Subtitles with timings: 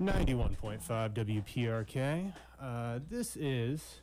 [0.00, 2.32] 91.5 WPRK.
[2.60, 4.00] Uh, this is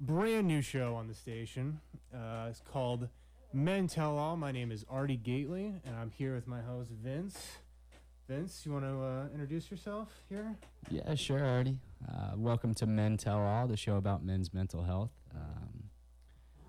[0.00, 1.80] brand new show on the station.
[2.14, 3.08] Uh, it's called
[3.52, 4.36] Men Tell All.
[4.36, 7.38] My name is Artie Gately, and I'm here with my host Vince.
[8.28, 10.56] Vince, you want to uh, introduce yourself here?
[10.88, 11.78] Yeah, sure, Artie.
[12.08, 15.10] Uh, welcome to Men Tell All, the show about men's mental health.
[15.34, 15.84] Um,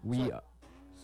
[0.03, 0.41] we, So-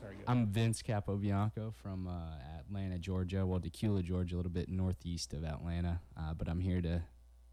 [0.01, 0.17] Sorry.
[0.27, 3.45] I'm Vince Capobianco from uh, Atlanta, Georgia.
[3.45, 6.01] Well, Dacula, Georgia, a little bit northeast of Atlanta.
[6.19, 7.01] Uh, but I'm here to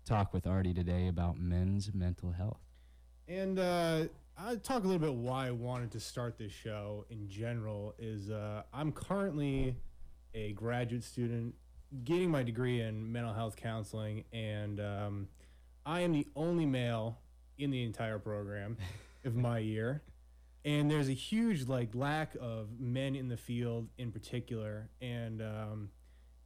[0.04, 2.60] talk with Artie today about men's mental health.
[3.26, 4.04] And uh,
[4.36, 8.30] I'll talk a little bit why I wanted to start this show in general is
[8.30, 9.76] uh, I'm currently
[10.34, 11.54] a graduate student
[12.04, 15.28] getting my degree in mental health counseling, and um,
[15.86, 17.18] I am the only male
[17.56, 18.76] in the entire program
[19.24, 20.02] of my year.
[20.66, 25.90] And there's a huge like lack of men in the field in particular, and um,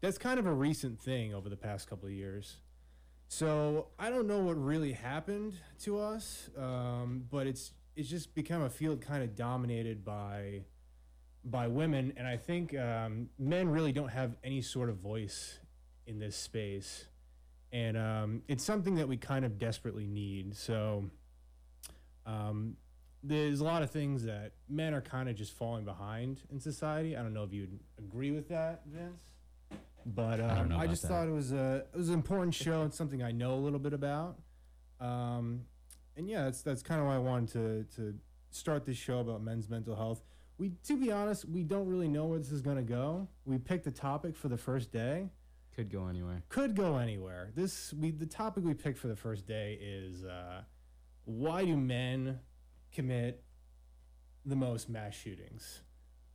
[0.01, 2.57] that's kind of a recent thing over the past couple of years.
[3.29, 8.63] So I don't know what really happened to us, um, but it's it's just become
[8.63, 10.63] a field kind of dominated by
[11.45, 15.61] by women, and I think um, men really don't have any sort of voice
[16.07, 17.07] in this space,
[17.71, 20.57] and um, it's something that we kind of desperately need.
[20.57, 21.11] So
[22.25, 22.77] um,
[23.23, 27.15] there's a lot of things that men are kind of just falling behind in society.
[27.15, 29.21] I don't know if you'd agree with that, Vince.
[30.07, 31.09] But um, I I just that.
[31.09, 33.79] thought it was a it was an important show and something I know a little
[33.79, 34.39] bit about.
[35.01, 35.63] Um,
[36.17, 38.15] and yeah, that's that's kind of why I wanted to to
[38.51, 40.23] start this show about men's mental health.
[40.59, 43.29] We, to be honest, we don't really know where this is going to go.
[43.45, 45.31] We picked a topic for the first day.
[45.77, 46.43] Could go anywhere.
[46.49, 47.53] Could go anywhere.
[47.55, 50.63] This we the topic we picked for the first day is uh,
[51.25, 52.41] why do men
[52.93, 53.45] commit
[54.45, 55.83] the most mass shootings?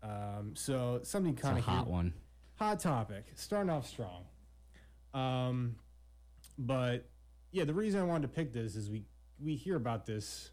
[0.02, 2.14] Um, so something kind of hot one.
[2.56, 3.26] Hot topic.
[3.36, 4.26] Starting off strong.
[5.14, 5.76] Um
[6.58, 7.09] but
[7.52, 9.04] yeah the reason i wanted to pick this is we
[9.40, 10.52] we hear about this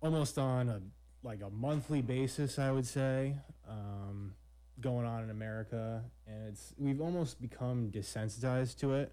[0.00, 0.80] almost on a
[1.22, 3.34] like a monthly basis i would say
[3.68, 4.32] um
[4.80, 9.12] going on in america and it's we've almost become desensitized to it.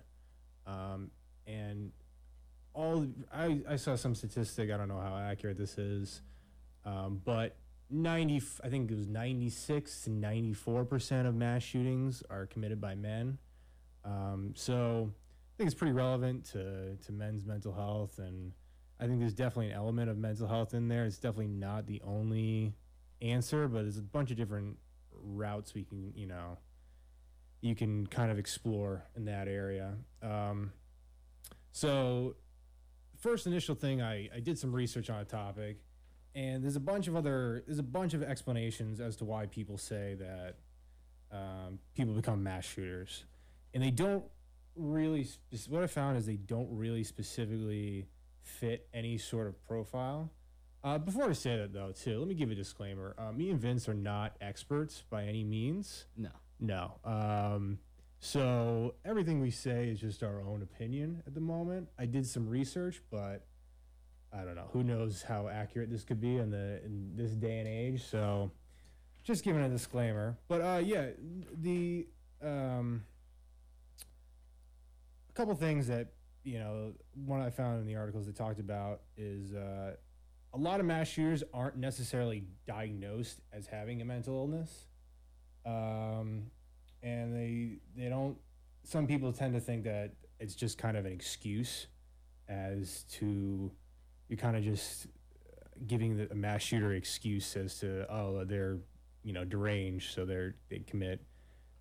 [0.66, 1.12] Um
[1.46, 1.92] and
[2.74, 6.22] all i i saw some statistic i don't know how accurate this is
[6.86, 7.56] um but
[7.90, 12.96] 90 i think it was 96 to 94 percent of mass shootings are committed by
[12.96, 13.38] men.
[14.04, 18.52] Um, so i think it's pretty relevant to to men's mental health and
[19.00, 21.06] i think there's definitely an element of mental health in there.
[21.06, 22.74] It's definitely not the only
[23.22, 24.78] answer but there's a bunch of different
[25.12, 26.58] routes we can you know
[27.62, 29.96] you can kind of explore in that area.
[30.22, 30.72] Um,
[31.72, 32.36] so
[33.18, 35.78] first initial thing I, I did some research on a topic
[36.38, 39.78] and there's a bunch of other there's a bunch of explanations as to why people
[39.78, 40.56] say that
[41.38, 43.26] um, people become mass shooters
[43.74, 44.24] and they don't
[44.76, 45.28] really
[45.70, 48.08] what i found is they don't really specifically
[48.42, 50.30] fit any sort of profile
[50.84, 53.60] uh, before i say that though too let me give a disclaimer uh, me and
[53.60, 56.30] vince are not experts by any means No.
[56.60, 56.94] no.
[57.04, 57.80] Um,
[58.20, 61.88] so everything we say is just our own opinion at the moment.
[62.00, 63.46] I did some research, but
[64.38, 64.70] I don't know.
[64.74, 68.04] Who knows how accurate this could be in the in this day and age?
[68.04, 68.52] So
[69.24, 70.38] just giving a disclaimer.
[70.48, 71.08] But uh, yeah,
[71.60, 72.08] the
[72.42, 73.04] um,
[75.30, 76.94] a couple things that you know
[77.26, 79.96] one I found in the articles that talked about is uh,
[80.54, 84.86] a lot of mass shooters aren't necessarily diagnosed as having a mental illness
[85.68, 86.50] um,
[87.04, 88.38] and they they don't.
[88.84, 91.88] Some people tend to think that it's just kind of an excuse,
[92.48, 93.72] as to
[94.30, 95.08] you're kind of just
[95.86, 98.80] giving the a mass shooter excuse as to oh they're
[99.24, 101.22] you know deranged, so they're they commit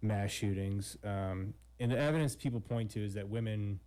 [0.03, 0.97] mass shootings.
[1.05, 3.81] Um, and the evidence people point to is that women,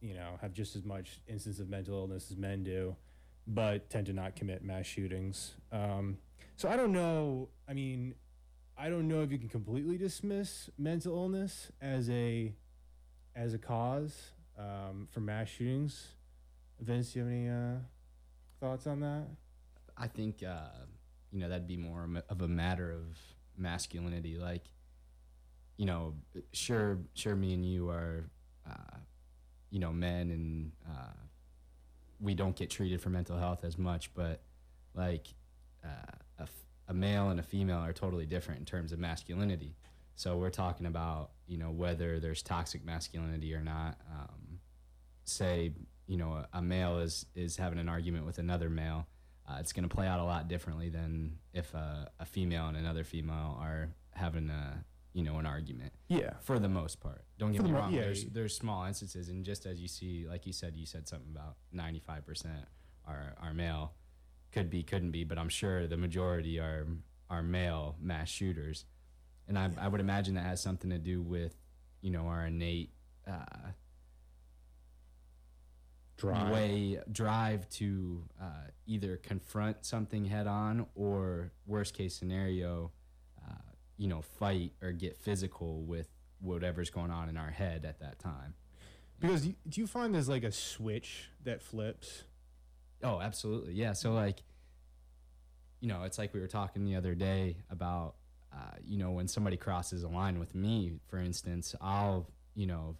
[0.00, 2.94] you know, have just as much instance of mental illness as men do,
[3.46, 5.54] but tend to not commit mass shootings.
[5.72, 6.18] Um,
[6.56, 7.48] so I don't know.
[7.68, 8.14] I mean,
[8.76, 12.52] I don't know if you can completely dismiss mental illness as a
[13.34, 16.08] as a cause um, for mass shootings.
[16.80, 17.76] Vince, you have any uh,
[18.60, 19.24] thoughts on that?
[19.96, 20.68] I think uh,
[21.32, 23.18] you know that'd be more of a matter of
[23.56, 24.36] masculinity.
[24.36, 24.64] Like,
[25.76, 26.14] you know,
[26.52, 28.28] sure, sure, me and you are,
[28.68, 28.96] uh,
[29.70, 31.12] you know, men, and uh,
[32.20, 34.12] we don't get treated for mental health as much.
[34.14, 34.42] But
[34.94, 35.28] like,
[35.84, 35.88] uh,
[36.38, 39.76] a, f- a male and a female are totally different in terms of masculinity.
[40.16, 43.96] So we're talking about you know whether there's toxic masculinity or not.
[44.12, 44.58] Um,
[45.24, 45.72] say
[46.06, 49.06] you know a, a male is is having an argument with another male
[49.48, 52.76] uh, it's going to play out a lot differently than if a, a female and
[52.76, 56.32] another female are having a you know an argument Yeah.
[56.40, 57.22] for the most part.
[57.38, 57.92] Don't get For me mo- wrong.
[57.92, 61.06] yeah, there's there's small instances, and just as you see, like you said, you said
[61.06, 62.64] something about 95 percent
[63.06, 63.92] are are male.
[64.50, 66.86] Could be, couldn't be, but I'm sure the majority are
[67.30, 68.86] are male mass shooters,
[69.46, 71.54] and I I would imagine that has something to do with
[72.00, 72.90] you know our innate.
[73.28, 73.44] Uh,
[76.16, 76.52] Drive.
[76.52, 78.46] way drive to uh,
[78.86, 82.92] either confront something head on or worst case scenario
[83.44, 83.52] uh,
[83.96, 86.08] you know fight or get physical with
[86.40, 88.54] whatever's going on in our head at that time
[89.20, 92.24] Because you, do you find there's like a switch that flips?
[93.02, 94.42] oh absolutely yeah so like
[95.80, 98.14] you know it's like we were talking the other day about
[98.52, 102.96] uh, you know when somebody crosses a line with me for instance i'll you know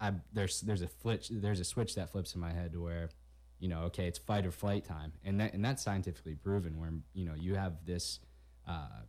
[0.00, 3.10] I there's there's a flitch there's a switch that flips in my head to where
[3.58, 5.12] you know okay it's fight or flight time.
[5.24, 8.20] And that and that's scientifically proven where you know you have this
[8.66, 9.02] uh,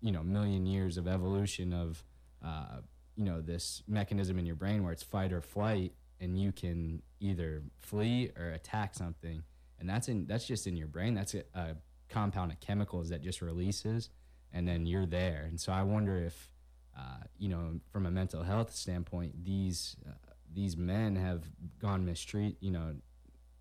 [0.00, 2.02] you know million years of evolution of
[2.44, 2.80] uh,
[3.16, 7.02] you know this mechanism in your brain where it's fight or flight and you can
[7.20, 9.42] either flee or attack something.
[9.78, 11.14] And that's in that's just in your brain.
[11.14, 11.76] That's a, a
[12.08, 14.10] compound of chemicals that just releases
[14.52, 15.46] and then you're there.
[15.48, 16.50] And so i wonder if
[16.96, 20.12] uh, you know from a mental health standpoint these uh,
[20.54, 21.44] these men have
[21.80, 22.94] gone mistreat you know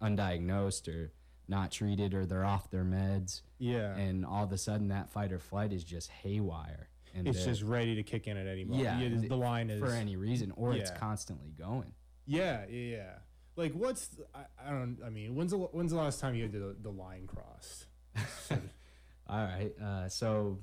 [0.02, 1.12] undiagnosed or
[1.48, 3.96] not treated or they're off their meds Yeah.
[3.96, 7.62] and all of a sudden that fight or flight is just haywire and it's just
[7.62, 8.84] ready to kick in at any moment.
[8.84, 11.94] Yeah, the, the line is for any reason or it's constantly going
[12.26, 13.12] Yeah, yeah, yeah.
[13.56, 14.98] Like, what's the- I, I don't.
[15.06, 17.86] I mean, when's the when's the last time you had the the line crossed?
[18.52, 20.58] all right uh, so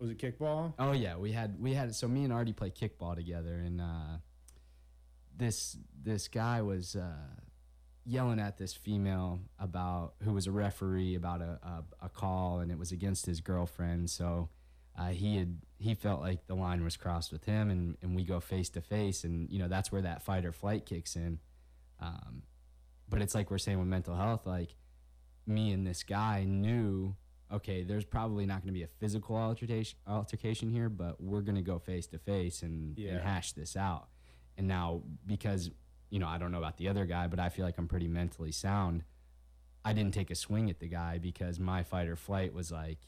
[0.00, 0.74] Was it kickball?
[0.76, 4.16] Oh yeah, we had we had so me and Artie play kickball together, and uh,
[5.36, 7.12] this this guy was uh,
[8.04, 12.70] yelling at this female about who was a referee about a, a, a call, and
[12.70, 14.10] it was against his girlfriend.
[14.10, 14.48] So
[14.98, 18.24] uh, he had he felt like the line was crossed with him, and, and we
[18.24, 21.38] go face to face, and you know that's where that fight or flight kicks in.
[22.00, 22.42] Um,
[23.08, 24.74] but it's like we're saying with mental health, like
[25.46, 27.16] me and this guy knew
[27.52, 31.56] okay, there's probably not going to be a physical altercation altercation here, but we're going
[31.56, 34.08] to go face to face and and hash this out.
[34.56, 35.70] And now because
[36.10, 38.08] you know I don't know about the other guy, but I feel like I'm pretty
[38.08, 39.04] mentally sound.
[39.84, 42.98] I didn't take a swing at the guy because my fight or flight was like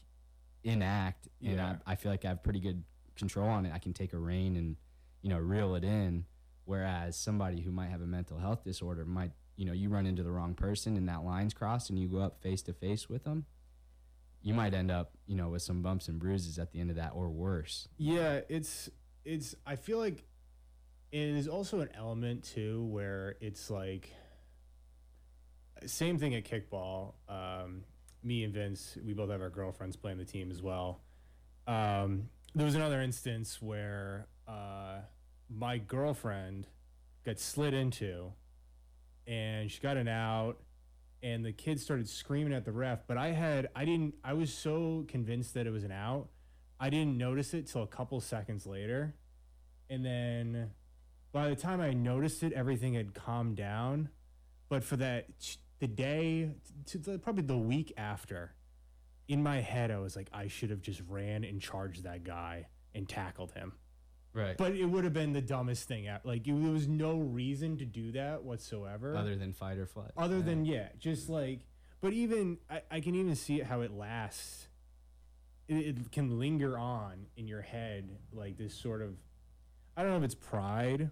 [0.63, 1.75] in act, and Yeah.
[1.85, 2.83] I, I feel like I have pretty good
[3.15, 3.73] control on it.
[3.73, 4.75] I can take a rein and
[5.21, 6.25] you know reel it in.
[6.65, 10.21] Whereas somebody who might have a mental health disorder might, you know, you run into
[10.21, 13.23] the wrong person and that line's crossed and you go up face to face with
[13.23, 13.45] them,
[14.41, 16.97] you might end up, you know, with some bumps and bruises at the end of
[16.97, 17.87] that or worse.
[17.97, 18.89] Yeah, it's
[19.23, 19.55] it's.
[19.65, 20.25] I feel like
[21.11, 24.11] it is also an element too where it's like
[25.85, 27.13] same thing at kickball.
[27.29, 27.83] Um,
[28.23, 31.01] me and Vince, we both have our girlfriends playing the team as well.
[31.67, 34.99] Um, there was another instance where uh,
[35.49, 36.67] my girlfriend
[37.25, 38.31] got slid into,
[39.27, 40.57] and she got an out,
[41.21, 43.05] and the kids started screaming at the ref.
[43.05, 46.29] But I had, I didn't, I was so convinced that it was an out,
[46.79, 49.15] I didn't notice it till a couple seconds later,
[49.89, 50.71] and then
[51.31, 54.09] by the time I noticed it, everything had calmed down.
[54.69, 55.27] But for that,
[55.79, 56.51] the day,
[56.87, 58.53] to the, probably the week after,
[59.27, 62.67] in my head, I was like, I should have just ran and charged that guy
[62.95, 63.73] and tackled him.
[64.33, 64.57] Right.
[64.57, 66.07] But it would have been the dumbest thing.
[66.23, 69.15] Like, it, there was no reason to do that whatsoever.
[69.15, 70.11] other than fight or flight.
[70.17, 70.41] Other Yeah.
[70.43, 71.61] than, yeah, just like,
[72.01, 74.67] but even, I, I can even see how it lasts.
[75.67, 79.15] It, it can linger on in your head, like this sort of,
[79.97, 81.11] I don't know if it's pride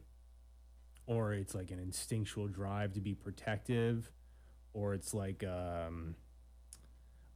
[1.07, 4.11] or it's like an instinctual drive to be protective
[4.73, 6.15] or it's like, um,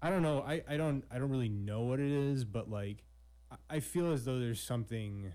[0.01, 0.41] I don't know.
[0.41, 3.03] I, I don't I don't really know what it is, but like
[3.69, 5.33] I- feel as though there's something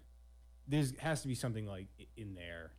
[0.68, 2.73] there's has to be something like in there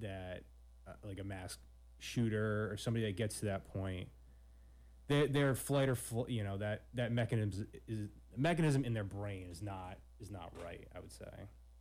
[0.00, 0.42] that
[0.88, 1.60] uh, like a mask
[1.98, 4.08] shooter or somebody that gets to that point
[5.08, 9.46] their their flight or fl- you know that that mechanism is mechanism in their brain
[9.50, 11.24] is not is not right i would say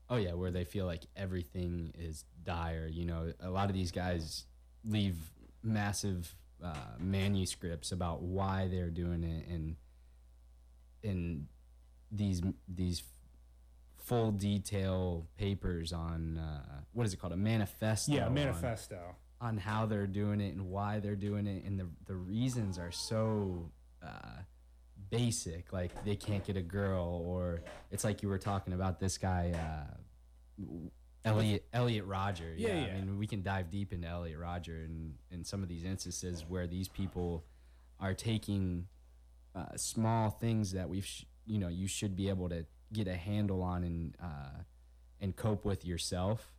[0.10, 2.88] Oh yeah, where they feel like everything is dire.
[2.92, 4.46] You know, a lot of these guys
[4.84, 5.16] leave
[5.64, 9.76] massive uh, manuscripts about why they're doing it, and
[11.04, 11.48] and
[12.12, 13.04] these these
[13.98, 18.12] full detail papers on uh, what is it called a manifesto.
[18.14, 21.88] yeah on- manifesto on how they're doing it and why they're doing it, and the
[22.06, 23.70] the reasons are so
[24.04, 24.38] uh,
[25.10, 25.72] basic.
[25.74, 29.54] Like they can't get a girl, or it's like you were talking about this guy,
[29.54, 30.64] uh,
[31.24, 32.54] Elliot Elliot Rodger.
[32.56, 32.96] Yeah, I yeah.
[32.96, 36.68] mean, we can dive deep into Elliot Rodger and and some of these instances where
[36.68, 37.46] these people
[38.00, 38.88] are taking
[39.56, 43.16] uh, small things that we've sh- you know you should be able to get a
[43.16, 44.62] handle on and uh,
[45.20, 46.52] and cope with yourself.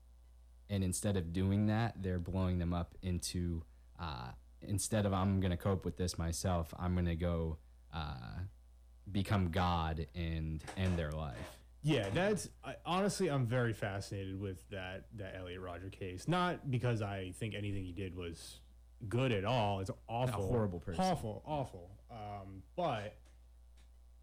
[0.69, 3.62] And instead of doing that, they're blowing them up into
[4.00, 4.31] uh,
[4.62, 7.59] instead of I'm gonna cope with this myself, I'm gonna go
[7.97, 8.41] uh,
[9.11, 11.59] become God and end their life.
[11.83, 16.26] Yeah, that's I, honestly, I'm very fascinated with that that Elliot Rodger case.
[16.26, 18.61] Not because I think anything he did was
[19.09, 19.81] good at all.
[19.81, 21.05] It's awful, horrible person.
[21.05, 21.91] awful, awful.
[22.11, 23.17] Um, but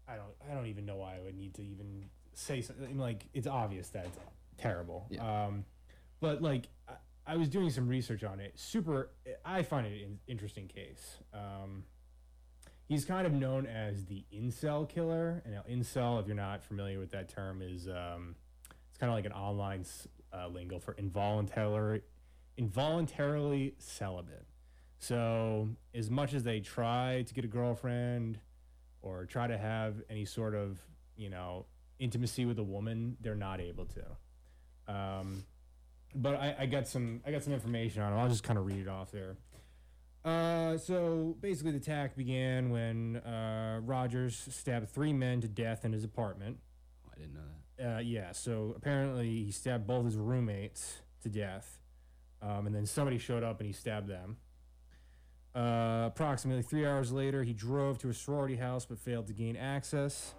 [0.06, 2.04] I don't, I don't even know why I would need to even
[2.34, 2.98] say something.
[2.98, 4.18] Like it's obvious that it's
[4.58, 5.06] terrible.
[5.10, 5.46] Yeah.
[5.46, 5.64] Um,
[6.20, 6.94] but like I,
[7.26, 8.52] I was doing some research on it.
[8.56, 9.10] Super,
[9.44, 11.18] I find it an interesting case.
[11.32, 11.84] Um,
[12.88, 15.42] he's kind of known as the incel killer.
[15.44, 18.34] And now, incel, if you're not familiar with that term, is um,
[18.88, 19.84] it's kind of like an online
[20.32, 22.02] uh, lingo for involuntary,
[22.56, 24.46] involuntarily celibate.
[24.98, 28.38] So, as much as they try to get a girlfriend
[29.02, 30.78] or try to have any sort of,
[31.16, 31.66] you know,
[31.98, 34.92] intimacy with a woman, they're not able to.
[34.92, 35.44] Um,
[36.14, 38.16] but I, I got some I got some information on it.
[38.16, 39.36] I'll just kind of read it off there.
[40.24, 45.92] Uh, so basically, the attack began when uh, Rodgers stabbed three men to death in
[45.92, 46.58] his apartment.
[47.06, 47.40] Oh, I didn't know
[47.78, 47.96] that.
[47.96, 51.78] Uh, yeah, so apparently he stabbed both his roommates to death,
[52.40, 54.38] um, and then somebody showed up and he stabbed them.
[55.54, 59.56] Uh, approximately three hours later, he drove to a sorority house but failed to gain
[59.56, 60.34] access.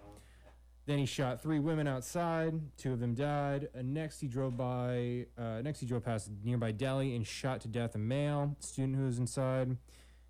[0.86, 2.54] Then he shot three women outside.
[2.76, 3.68] Two of them died.
[3.76, 5.26] Uh, next, he drove by.
[5.36, 8.96] Uh, next, he drove past a nearby deli and shot to death a male student
[8.96, 9.76] who was inside.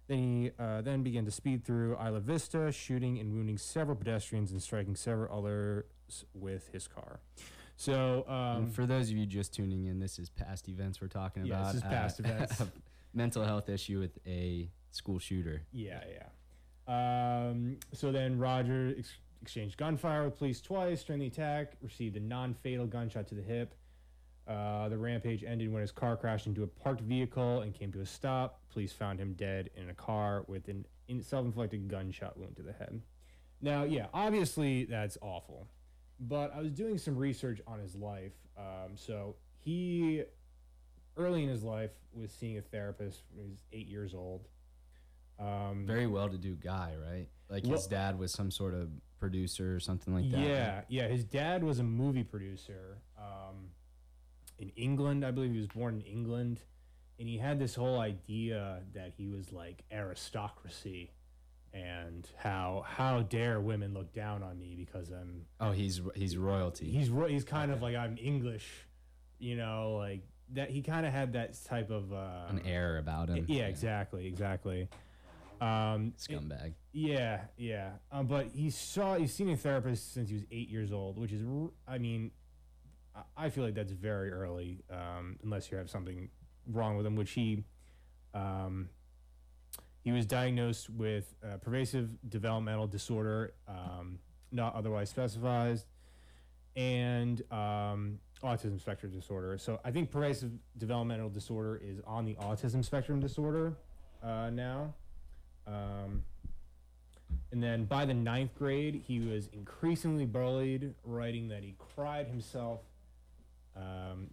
[0.09, 4.51] Then he uh, then began to speed through Isla Vista, shooting and wounding several pedestrians
[4.51, 5.85] and striking several others
[6.33, 7.21] with his car.
[7.77, 11.45] So, um, for those of you just tuning in, this is past events we're talking
[11.45, 11.67] Yeah, about.
[11.75, 12.63] this is past events.
[13.13, 15.61] mental health issue with a school shooter.
[15.73, 16.01] Yeah,
[16.89, 17.49] yeah.
[17.51, 19.13] Um, so then Rodger ex-
[19.47, 23.43] exchanged gunfire with police twice during the attack, received a non fatal gunshot to the
[23.43, 23.75] hip.
[24.49, 28.01] Uh, the rampage ended when his car crashed into a parked vehicle and came to
[28.01, 28.61] a stop.
[28.73, 32.63] Police found him dead in a car with an in- self inflicted gunshot wound to
[32.63, 33.01] the head.
[33.63, 35.69] Now, yeah, obviously that's awful.
[36.19, 38.33] But I was doing some research on his life.
[38.59, 40.25] Um, so he,
[41.17, 44.49] early in his life, was seeing a therapist when he was eight years old.
[45.39, 47.29] Um, Very well to do guy, right?
[47.49, 50.41] Like his Well- dad was some sort of producer or something like that.
[50.41, 51.09] Yeah, yeah.
[51.09, 53.71] His dad was a movie producer um,
[54.59, 55.25] in England.
[55.25, 56.61] I believe he was born in England,
[57.19, 61.11] and he had this whole idea that he was like aristocracy,
[61.73, 66.91] and how how dare women look down on me because I'm Oh, he's he's royalty.
[66.91, 68.67] he's ro- he's kind of like I'm English,
[69.39, 70.71] you know, like that.
[70.71, 73.45] He kind of had that type of uh, An air about him.
[73.49, 74.89] Yeah, exactly, exactly.
[75.61, 76.75] Um, Scumbag.
[76.93, 77.91] yeah, yeah.
[78.13, 81.33] Um, but he saw he's seen a therapist since he was eight years old, which
[81.33, 81.43] is,
[81.87, 82.31] I mean,
[83.15, 86.31] I- I feel like that's very early, um, unless you have something
[86.67, 87.17] wrong with him.
[87.17, 87.65] Which he,
[88.35, 88.89] um,
[90.03, 94.19] he was diagnosed with uh, pervasive developmental disorder, um,
[94.53, 95.81] not otherwise specified,
[96.77, 99.57] and um, autism spectrum disorder.
[99.59, 103.77] So I think pervasive developmental disorder is on the autism spectrum disorder
[104.23, 104.95] uh, now.
[105.67, 106.23] Um,
[107.53, 112.81] and then by the ninth grade, he was increasingly bullied, writing that he cried himself,
[113.77, 114.31] um,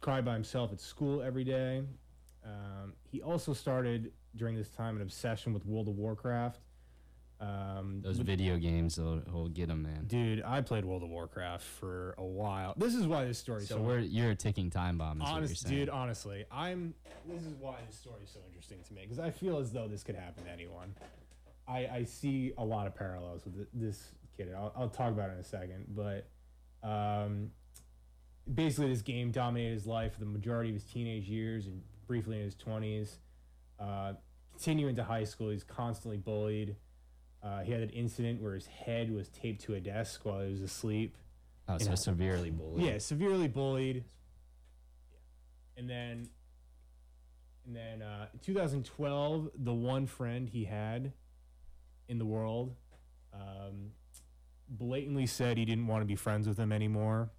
[0.00, 1.82] cried by himself at school every day.
[2.44, 6.60] Um, he also started during this time an obsession with World of Warcraft.
[7.44, 10.04] Um, Those video games will, will get him, man.
[10.06, 12.74] dude, I played World of Warcraft for a while.
[12.76, 13.62] This is why this story.
[13.64, 15.18] So we're you're a ticking time bomb.
[15.18, 15.88] Is what you're honest, dude.
[15.88, 16.94] Honestly, I'm.
[17.28, 19.88] This is why this story is so interesting to me because I feel as though
[19.88, 20.94] this could happen to anyone.
[21.68, 24.52] I I see a lot of parallels with this kid.
[24.56, 26.28] I'll, I'll talk about it in a second, but
[26.82, 27.50] um,
[28.52, 32.38] basically, this game dominated his life for the majority of his teenage years and briefly
[32.38, 33.18] in his twenties.
[33.78, 34.12] Uh,
[34.52, 36.76] continuing to high school, he's constantly bullied.
[37.44, 40.50] Uh, he had an incident where his head was taped to a desk while he
[40.50, 41.16] was asleep.
[41.68, 42.86] Oh, so severely bullied.
[42.86, 44.04] Yeah, severely bullied.
[45.76, 46.28] And then,
[47.66, 51.12] and then, uh, in 2012, the one friend he had
[52.08, 52.74] in the world,
[53.34, 53.90] um,
[54.68, 57.30] blatantly said he didn't want to be friends with him anymore,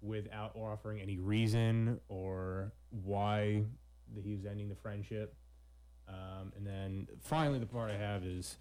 [0.00, 3.64] without offering any reason or why
[4.14, 5.34] that he was ending the friendship.
[6.08, 8.58] Um, and then finally, the part I have is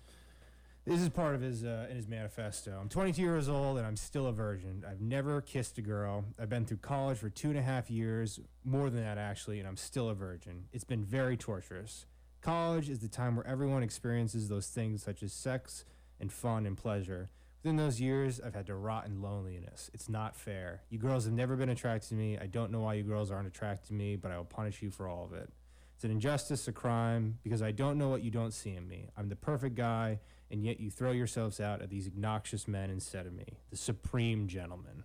[0.85, 2.77] this is part of his uh, in his manifesto.
[2.79, 4.85] I'm 22 years old and I'm still a virgin.
[4.89, 6.25] I've never kissed a girl.
[6.39, 9.67] I've been through college for two and a half years, more than that actually, and
[9.67, 10.65] I'm still a virgin.
[10.71, 12.05] It's been very torturous.
[12.41, 15.85] College is the time where everyone experiences those things such as sex
[16.19, 17.29] and fun and pleasure
[17.65, 19.89] Within those years, I've had to rot in loneliness.
[19.91, 20.83] It's not fair.
[20.91, 22.37] You girls have never been attracted to me.
[22.37, 24.91] I don't know why you girls aren't attracted to me, but I will punish you
[24.91, 25.49] for all of it.
[25.95, 29.09] It's an injustice, a crime, because I don't know what you don't see in me.
[29.17, 30.19] I'm the perfect guy,
[30.51, 34.47] and yet you throw yourselves out at these obnoxious men instead of me, the supreme
[34.47, 35.03] gentleman.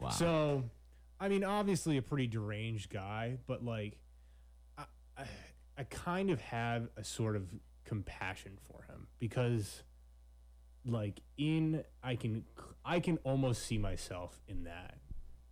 [0.00, 0.10] Wow.
[0.10, 0.64] So,
[1.20, 3.96] I mean, obviously a pretty deranged guy, but like,
[4.78, 4.84] I,
[5.18, 5.24] I,
[5.78, 7.46] I kind of have a sort of
[7.84, 9.82] compassion for him because,
[10.84, 12.44] like, in I can
[12.84, 14.98] I can almost see myself in that.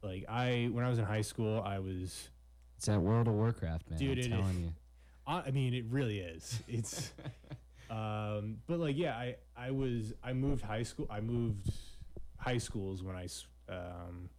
[0.03, 2.31] Like, I when I was in high school, I was,
[2.77, 3.99] it's that World of Warcraft, man.
[3.99, 4.73] Dude, I'm it telling you.
[5.27, 6.61] I, I mean, it really is.
[6.67, 7.13] It's,
[7.91, 11.07] um, but like, yeah, I I was I moved high school.
[11.11, 11.69] I moved
[12.39, 13.27] high schools when I
[13.69, 14.31] um,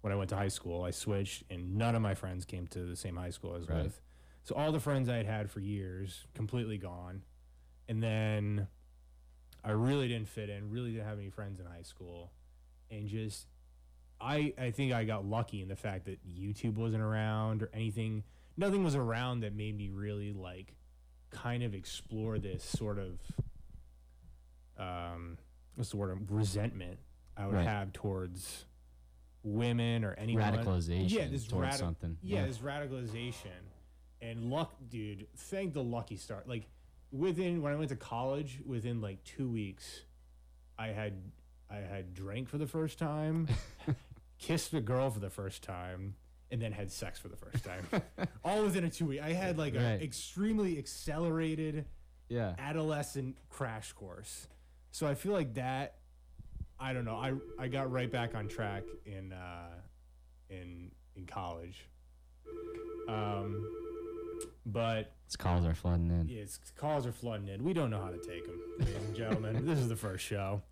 [0.00, 0.82] when I went to high school.
[0.84, 3.68] I switched, and none of my friends came to the same high school I was
[3.68, 3.84] Right.
[3.84, 4.00] with.
[4.44, 7.22] So all the friends I had had for years completely gone,
[7.88, 8.68] and then
[9.64, 10.70] I really didn't fit in.
[10.70, 12.30] Really didn't have any friends in high school,
[12.90, 13.46] and just
[14.20, 18.22] I I think I got lucky in the fact that YouTube wasn't around or anything.
[18.56, 20.74] Nothing was around that made me really like
[21.34, 23.18] kind of explore this sort of
[24.78, 25.36] um
[25.74, 26.98] what's the word resentment
[27.36, 27.66] I would Right.
[27.66, 28.64] have towards
[29.42, 32.16] women or anyone Radicalization yeah, this towards radi- something.
[32.22, 33.50] yeah, this radicalization
[34.22, 35.26] and luck, dude.
[35.36, 36.48] Thank the lucky start.
[36.48, 36.66] Like
[37.12, 40.02] within when I went to college, within like two weeks,
[40.78, 41.14] I had
[41.68, 43.48] I had drank for the first time,
[44.38, 46.14] kissed a girl for the first time,
[46.50, 47.86] and then had sex for the first time.
[48.44, 49.20] All within a two week.
[49.22, 50.02] I had like an Right.
[50.02, 51.86] extremely accelerated
[52.28, 52.54] Yeah.
[52.58, 54.46] adolescent crash course.
[54.90, 55.96] So I feel like that.
[56.78, 57.16] I don't know.
[57.16, 59.70] I I got right back on track in uh,
[60.50, 61.86] in in college.
[63.08, 63.66] Um,
[64.66, 66.28] but Its calls are flooding in.
[66.28, 67.62] yeah, it's, calls are flooding in.
[67.64, 69.66] We don't know how to take them, ladies and gentlemen.
[69.66, 70.62] this is the first show,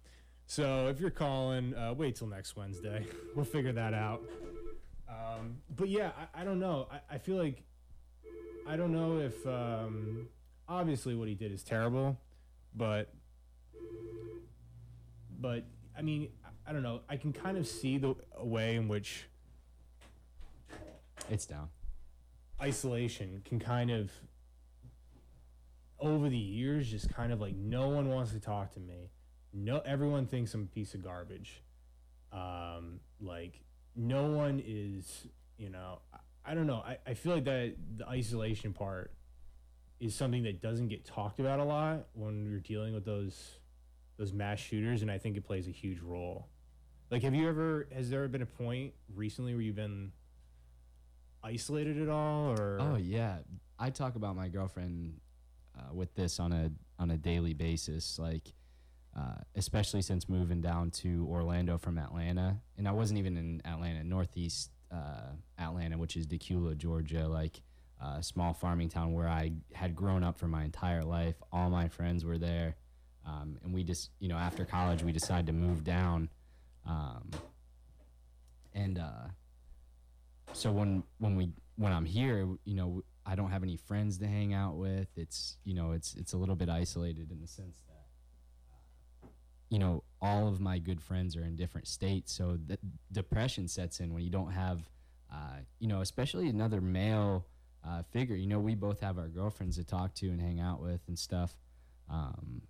[0.46, 3.06] so if you're calling, uh, wait till next Wednesday.
[3.34, 4.22] We'll figure that out.
[5.12, 6.88] Um, but yeah, I, I don't know.
[6.90, 7.62] I, I feel like
[8.66, 10.28] I don't know if um,
[10.68, 12.18] obviously what he did is terrible,
[12.74, 13.12] but
[15.38, 15.64] but
[15.96, 17.00] I mean I, I don't know.
[17.08, 19.24] I can kind of see the a way in which
[21.30, 21.68] It's down.
[22.60, 24.10] isolation can kind of
[25.98, 29.10] over the years just kind of like no one wants to talk to me
[29.52, 31.62] no everyone thinks i'm a piece of garbage
[32.32, 33.60] um like
[33.94, 35.26] no one is
[35.58, 36.82] you know i, I don't know.
[36.84, 39.12] I, I feel like that the isolation part
[40.00, 43.58] is something that doesn't get talked about a lot when you're dealing with those
[44.18, 46.48] those mass shooters and i think it plays a huge role.
[47.10, 50.12] Like have you ever has there been a point recently where you've been
[51.44, 52.78] isolated at all or?
[52.80, 53.38] Oh yeah,
[53.78, 55.20] I talk about my girlfriend
[55.78, 58.52] uh, with this on a on a daily basis, like
[59.16, 64.04] uh, especially since moving down to Orlando from Atlanta, and I wasn't even in Atlanta,
[64.04, 67.62] Northeast uh, Atlanta, which is Dacula, Georgia, like
[68.00, 71.36] a small farming town where I had grown up for my entire life.
[71.52, 72.76] All my friends were there,
[73.26, 76.28] um, and we just you know after college we decided to move down,
[76.86, 77.30] um,
[78.74, 78.98] and.
[78.98, 79.28] Uh,
[80.52, 84.26] so when when we when I'm here, you know, I don't have any friends to
[84.26, 85.08] hang out with.
[85.16, 87.91] It's you know, it's it's a little bit isolated in the sense that uh,
[89.72, 92.78] you know all of my good friends are in different states, so the
[93.10, 94.88] depression sets in when you don't have
[95.32, 97.46] uh, you know, especially another male
[97.86, 98.36] uh, figure.
[98.36, 101.18] You know, we both have our girlfriends to talk to and hang out with and
[101.18, 101.56] stuff.
[102.10, 102.62] Um,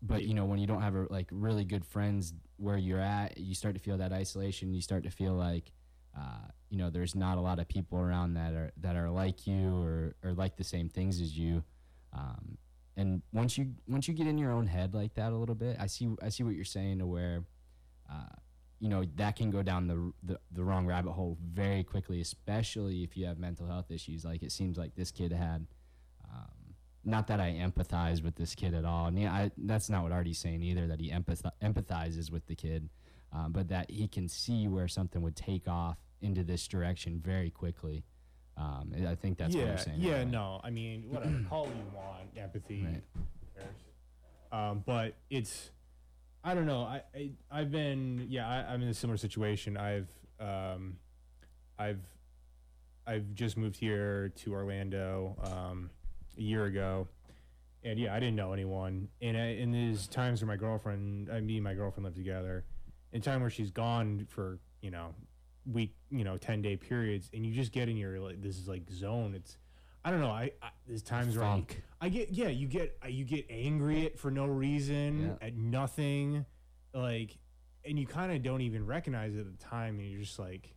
[0.00, 3.36] but you know, when you don't have a, like really good friends where you're at,
[3.36, 4.72] you start to feel that isolation.
[4.72, 5.72] You start to feel like
[6.16, 9.46] uh, you know there's not a lot of people around that are that are like
[9.46, 11.62] you or or like the same things as you
[12.12, 12.56] um,
[13.00, 15.76] and once you once you get in your own head like that a little bit
[15.80, 17.44] i see i see what you're saying to where
[18.10, 18.36] uh,
[18.78, 23.02] you know that can go down the, the the wrong rabbit hole very quickly especially
[23.02, 25.66] if you have mental health issues like it seems like this kid had
[26.30, 30.02] um, not that i empathize with this kid at all and yeah I, that's not
[30.02, 32.88] what artie's saying either that he empath- empathizes with the kid
[33.32, 37.50] um, but that he can see where something would take off into this direction very
[37.50, 38.04] quickly.
[38.60, 40.00] Um, I think that's yeah, what you're saying.
[40.00, 40.28] Yeah, right?
[40.28, 42.86] no, I mean, whatever, call it you want, empathy.
[42.86, 43.64] Right.
[44.52, 45.70] Um, but it's,
[46.44, 46.82] I don't know.
[46.82, 49.76] I, I I've been, yeah, I, I'm in a similar situation.
[49.76, 50.96] I've, um,
[51.78, 52.00] I've,
[53.06, 55.90] I've just moved here to Orlando um,
[56.36, 57.08] a year ago,
[57.82, 59.08] and yeah, I didn't know anyone.
[59.22, 62.64] And I, and there's times where my girlfriend, I me and my girlfriend live together,
[63.12, 65.14] in time where she's gone for you know
[65.66, 68.68] week, you know, ten day periods, and you just get in your like this is
[68.68, 69.34] like zone.
[69.34, 69.56] It's
[70.04, 70.30] I don't know.
[70.30, 71.82] I, I there's times where I, Funk.
[72.00, 75.46] I get yeah, you get you get angry at for no reason Yeah.
[75.46, 76.44] at nothing,
[76.94, 77.36] like,
[77.84, 80.74] and you kind of don't even recognize it at the time, and you're just like,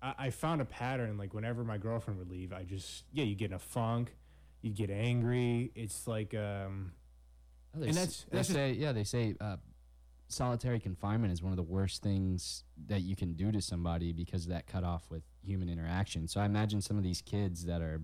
[0.00, 1.18] I, I found a pattern.
[1.18, 4.14] Like whenever my girlfriend would leave, I just yeah, you get in a funk,
[4.62, 5.72] you get angry.
[5.74, 6.92] It's like um,
[7.76, 9.56] Oh, they And s- that's- they that's just- say yeah they say uh,
[10.28, 14.44] solitary confinement is one of the worst things that you can do to somebody because
[14.44, 16.26] of that cutoff with human interaction.
[16.26, 18.00] So I imagine some of these kids that are,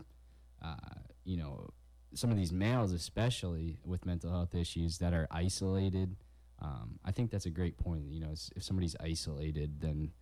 [0.63, 0.77] uh,
[1.25, 1.71] you know,
[2.15, 6.17] some of these males especially with mental health issues that are isolated.
[6.61, 8.05] Um, I think that's a great point.
[8.11, 10.13] You know, if somebody's isolated, then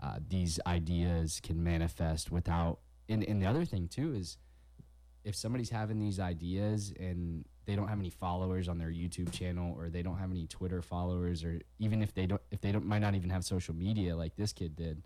[0.00, 2.78] uh, these ideas can manifest without.
[3.08, 4.36] And, and the other thing too is
[5.24, 9.76] if somebody's having these ideas and they don't have any followers on their YouTube channel
[9.78, 12.86] or they don't have any Twitter followers or even if they don't if they don't
[12.86, 15.02] might not even have social media like this kid did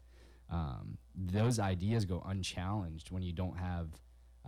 [0.49, 3.89] um, those ideas go unchallenged when you don't have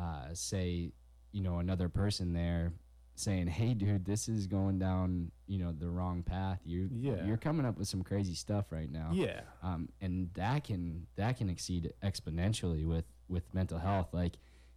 [0.00, 0.92] uh, say
[1.32, 2.72] you know another person there
[3.16, 6.60] saying hey dude this is going down you know the wrong path.
[6.64, 7.26] You Yeah.
[7.26, 9.10] you're coming up with some crazy stuff right now.
[9.12, 14.08] Yeah, um, and that can that can exceed exponentially with with mental health.
[14.12, 14.34] Like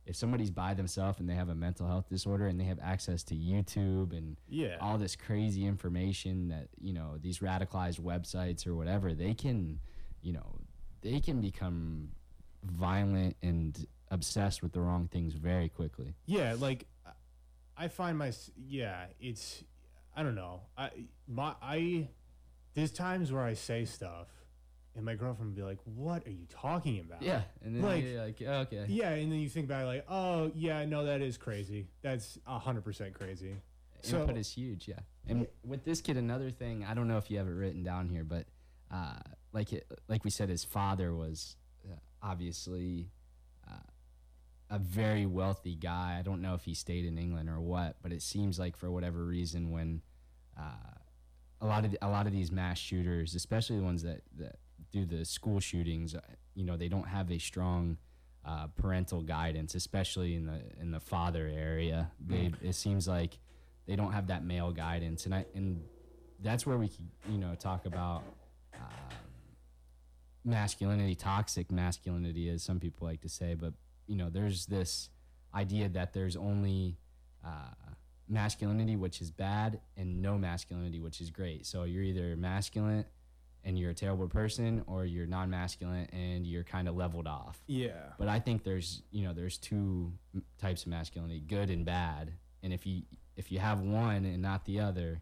[0.08, 3.24] if somebody's by themselves and they have a mental health disorder and they have access
[3.24, 8.76] to youtube and yeah, all this crazy information that you know these radicalized websites or
[8.76, 9.80] whatever they can
[10.22, 10.60] you know
[11.02, 12.10] they can become
[12.63, 16.56] violent and obsessed with the wrong things very quickly yeah.
[16.58, 17.12] Like I-
[17.80, 18.32] I find my
[18.67, 19.63] yeah, it's
[20.15, 20.62] I don't know.
[20.76, 20.89] I
[21.28, 22.08] my I
[22.74, 24.28] there's times where I say stuff,
[24.97, 28.03] and my girlfriend would be like, "What are you talking about?" yeah and then Like-
[28.03, 31.21] you're like okay Yeah, and then you think about it like, oh yeah, no, that
[31.21, 31.88] is crazy.
[32.01, 33.55] That's hundred percent crazy.
[34.01, 37.31] So- input is huge yeah and with this kid another thing i don't know if
[37.31, 38.45] you have it written down here but
[38.91, 39.17] uh,
[39.51, 41.57] like it, like we said his father was
[41.89, 43.10] uh, obviously
[43.67, 43.73] uh,
[44.69, 48.12] a very wealthy guy i don't know if he stayed in england or what but
[48.13, 50.01] it seems like for whatever reason when
[50.57, 50.93] uh,
[51.60, 54.57] a lot of the, a lot of these mass shooters especially the ones that, that
[54.91, 56.21] do the school shootings uh,
[56.56, 57.97] you know they don't have a strong
[58.47, 62.10] uh, parental guidance especially in the in the father area.
[62.26, 63.39] They it seems like
[63.86, 65.26] they don't have that male guidance.
[65.26, 65.84] And i and
[66.41, 68.23] that's where we could you know talk about
[68.73, 69.13] uh,
[70.45, 73.54] masculinity toxic masculinity as some people like to say.
[73.54, 73.73] But
[74.08, 75.10] you know there's this
[75.54, 76.97] idea that there's only
[77.45, 77.73] uh,
[78.30, 81.65] masculinity which is bad and no masculinity which is great.
[81.65, 83.04] So you're either masculine
[83.67, 87.91] and you're a terrible person or you're non-masculine and you're kind of leveled off Yeah.
[88.17, 90.13] but I think there's you know there's two
[90.58, 92.32] types of masculinity, good and bad.
[92.63, 93.03] And if you
[93.36, 95.21] if you have one and not the other,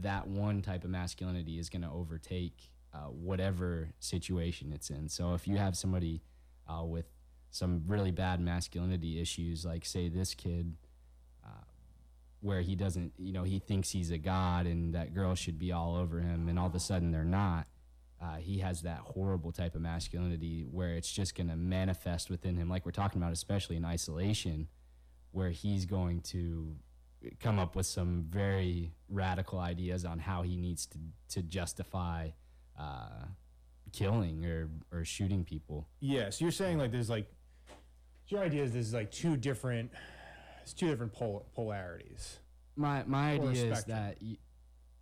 [0.00, 5.08] that one type of masculinity is going to overtake uh, whatever situation it's in.
[5.08, 6.22] So if you have somebody
[6.68, 7.06] uh, with
[7.50, 10.76] some really bad masculinity issues, like say this kid,
[11.44, 11.64] uh,
[12.40, 15.72] where he doesn't, you know, he thinks he's a god and that girl should be
[15.72, 17.66] all over him, and all of a sudden they're not
[18.20, 22.56] uh, he has that horrible type of masculinity where it's just going to manifest within
[22.56, 24.66] him, like we're talking about, especially in isolation,
[25.30, 26.74] where he's going to
[27.40, 32.30] come up with some very radical ideas on how he needs to to justify
[32.78, 33.24] uh,
[33.92, 35.86] killing or or shooting people.
[36.00, 36.30] Yeah.
[36.30, 37.26] So you're saying like there's like
[38.28, 39.90] your idea is there's like two different
[40.62, 42.38] it's two different pol- polarities.
[42.76, 44.36] My my idea is that y-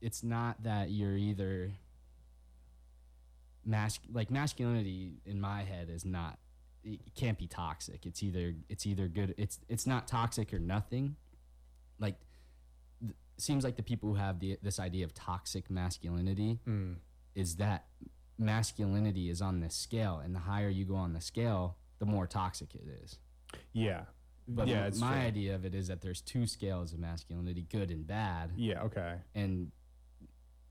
[0.01, 1.73] it's not that you're either
[3.67, 6.39] mas- like masculinity in my head is not
[6.85, 8.07] it can't be toxic.
[8.07, 11.17] It's either it's either good it's it's not toxic or nothing.
[11.99, 12.17] Like
[13.01, 16.97] th- seems like the people who have the this idea of toxic masculinity Mm.
[17.35, 17.87] is that
[18.39, 22.27] masculinity is on this scale and the higher you go on the scale, the more
[22.27, 23.19] toxic it is.
[23.73, 24.03] Yeah.
[24.49, 27.67] But yeah, m- it's my idea of it is that there's two scales of masculinity,
[27.69, 28.83] good and bad Yeah.
[28.83, 29.17] Okay.
[29.35, 29.73] and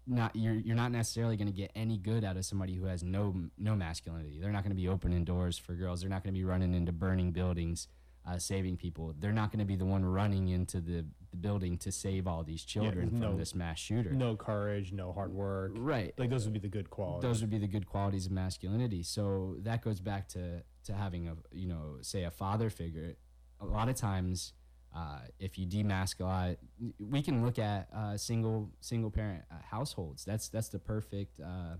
[0.08, 3.04] not you're you're not necessarily going to get any good out of somebody who has
[3.04, 4.40] no no masculinity.
[4.40, 6.02] They're not going to be opening doors for girls.
[6.02, 7.88] They're not going to be running into burning buildings,
[8.28, 9.14] uh, saving people.
[9.20, 12.44] They're not going to be the one running into the, the building to save all
[12.44, 14.12] these children from no- this mass shooter.
[14.12, 15.72] No courage, no hard work.
[15.76, 16.14] Right.
[16.18, 17.24] Like those would be the good qualities.
[17.24, 19.04] Those would be the good qualities of masculinity.
[19.04, 23.16] So that goes back to to having a you know say a father figure.
[23.62, 24.54] A lot of times,
[24.96, 26.58] uh, if you demasculine,
[27.00, 30.24] we can look at uh, single single parent uh, households.
[30.24, 31.76] That's that's the perfect uh,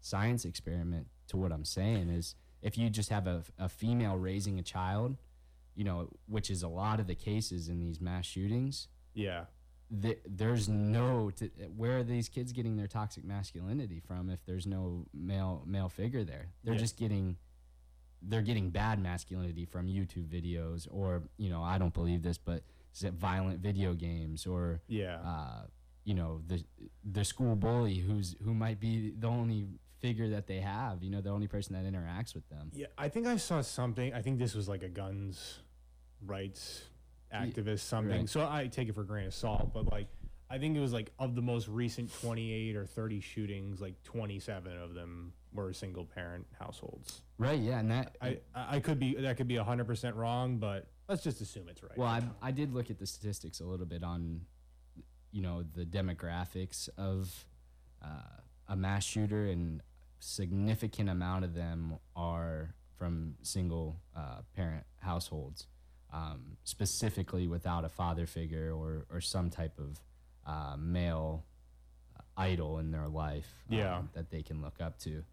[0.00, 4.58] science experiment to what I'm saying is if you just have a, a female raising
[4.58, 5.16] a child,
[5.74, 9.44] you know, which is a lot of the cases in these mass shootings yeah.
[10.02, 14.66] th- there's no t- where are these kids getting their toxic masculinity from if there's
[14.66, 16.80] no male male figure there they're Yeah.
[16.80, 17.36] just getting
[18.22, 22.62] they're getting bad masculinity from YouTube videos, or you know, I don't believe this, but
[22.94, 25.20] is it violent video games, or Yeah.
[25.20, 25.62] uh,
[26.04, 26.64] you know, the
[27.04, 29.66] the school bully who's who might be the only
[30.00, 32.70] figure that they have, you know, the only person that interacts with them.
[32.74, 34.14] Yeah, I think I saw something.
[34.14, 35.60] I think this was like a guns
[36.24, 36.84] rights
[37.34, 38.20] activist something.
[38.20, 38.28] right.
[38.28, 40.08] So I take it for a grain of salt, but like
[40.48, 44.76] I think it was like of the most recent 28 or 30 shootings, like 27
[44.78, 47.22] of them were single parent households.
[47.38, 47.58] Right?
[47.58, 51.22] Yeah, and that I I I could be that could be 100% wrong, but let's
[51.22, 51.96] just assume it's right.
[51.96, 54.42] Well, I, I did look at the statistics a little bit on,
[55.32, 57.44] you know, the demographics of
[58.04, 59.82] uh, a mass shooter, and
[60.18, 65.66] significant amount of them are from single uh, parent households,
[66.12, 70.00] um, specifically without a father figure or or some type of
[70.46, 71.44] uh, male
[72.36, 73.52] idol in their life.
[73.70, 74.02] um, Yeah.
[74.14, 75.24] that they can look up to.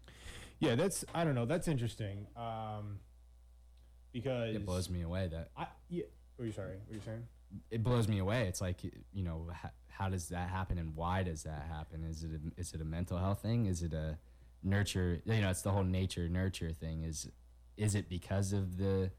[0.60, 2.26] yeah, that's I don't know, that's interesting.
[2.36, 3.00] Um
[4.12, 6.04] because It blows me away that I yeah,
[6.38, 6.76] were you sorry?
[6.86, 7.26] What are you saying?
[7.70, 8.46] it blows me away.
[8.46, 12.04] It's like you know, how, how does that happen, and why does that happen?
[12.04, 13.66] Is it a, is it a mental health thing?
[13.66, 14.18] Is it a
[14.62, 15.22] nurture?
[15.24, 17.02] You know, it's the whole nature nurture thing.
[17.04, 17.28] Is
[17.76, 19.10] is it because of the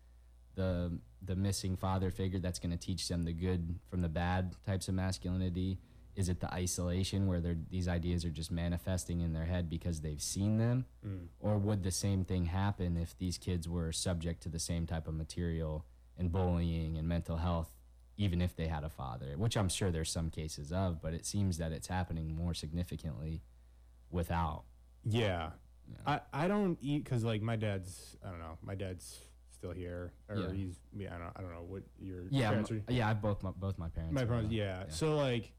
[0.55, 4.55] the the missing father figure that's going to teach them the good from the bad
[4.65, 5.79] types of masculinity?
[6.19, 10.21] Is it the isolation where these ideas are just manifesting in their head because they've
[10.21, 10.85] seen them?
[11.39, 15.07] Or would the same thing happen if these kids were subject to the same type
[15.07, 15.85] of material
[16.17, 17.69] and bullying and mental health,
[18.17, 19.35] even if they had a father?
[19.37, 23.41] Which I'm sure there's some cases of, but it seems that it's happening more significantly
[24.11, 24.63] without.
[25.05, 25.51] Yeah.
[25.89, 26.19] Yeah.
[26.33, 29.19] I, I don't eat because like my dad's I don't know my dad's
[29.51, 30.51] still here or Yeah.
[30.51, 33.07] he's yeah, I don't I don't know what your Yeah, parents are- yeah.
[33.09, 34.13] I both my, both my parents.
[34.13, 34.83] my are, parents uh, yeah.
[34.89, 35.53] so like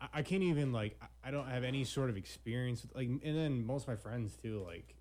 [0.00, 3.08] I, I can't even like I, I don't have any sort of experience with, like
[3.08, 4.94] and then most of my friends too like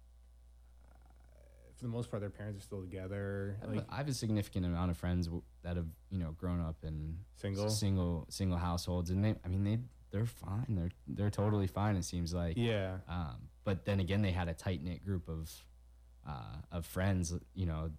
[0.91, 0.95] uh,
[1.75, 4.07] for the most part their parents are still together I have, like a, I have
[4.07, 7.79] a significant amount of friends w- that have you know grown up in single s-
[7.79, 9.79] single single households, and they I mean they
[10.11, 10.65] they're fine.
[10.69, 11.95] They're they're totally fine.
[11.95, 12.57] It seems like.
[12.57, 15.51] yeah Um, but then again, they had a tight knit group of
[16.27, 17.31] uh, of friends.
[17.53, 17.91] You know,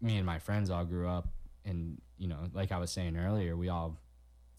[0.00, 1.28] me and my friends all grew up,
[1.66, 3.98] and you know, like I was saying earlier, we all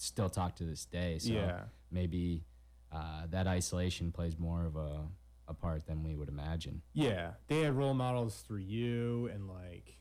[0.02, 1.20] still talk to this day.
[1.20, 2.44] So yeah maybe
[2.92, 5.08] uh, that isolation plays more of a
[5.48, 6.82] a part than we would imagine.
[6.94, 9.96] yeah they had role models through you and like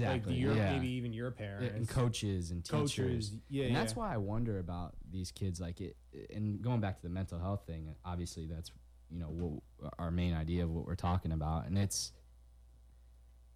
[0.00, 0.72] like the, your yeah.
[0.72, 2.96] maybe even your parents and coaches and teachers.
[2.96, 3.78] coaches yeah and yeah.
[3.78, 5.60] that's why I wonder about these kids.
[5.60, 5.96] Like it,
[6.34, 7.94] and going back to the mental health thing.
[8.04, 8.72] Obviously, that's
[9.08, 12.10] you know what our main idea of what we're talking about, and it's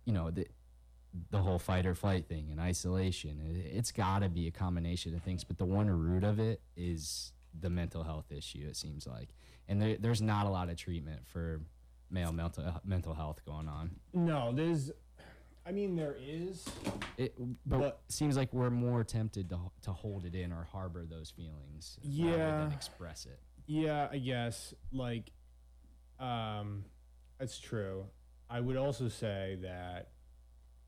[0.05, 0.47] you know the
[1.31, 3.41] the whole fight or flight thing and isolation.
[3.41, 6.61] It, it's got to be a combination of things, but the one root of it
[6.77, 8.67] is the mental health issue.
[8.69, 9.29] It seems like,
[9.69, 11.61] and there, there's not a lot of treatment for
[12.11, 13.91] male mental mental health going on.
[14.13, 14.91] no there's
[15.65, 16.67] I mean there is
[17.17, 21.07] It, but, But- seems like we're more tempted to to hold it in or harbor
[21.07, 22.59] those feelings rather Yeah.
[22.65, 23.39] than express it.
[23.67, 25.31] Yeah, I guess like
[26.21, 26.85] um
[27.39, 28.07] that's true.
[28.51, 30.11] I would also say that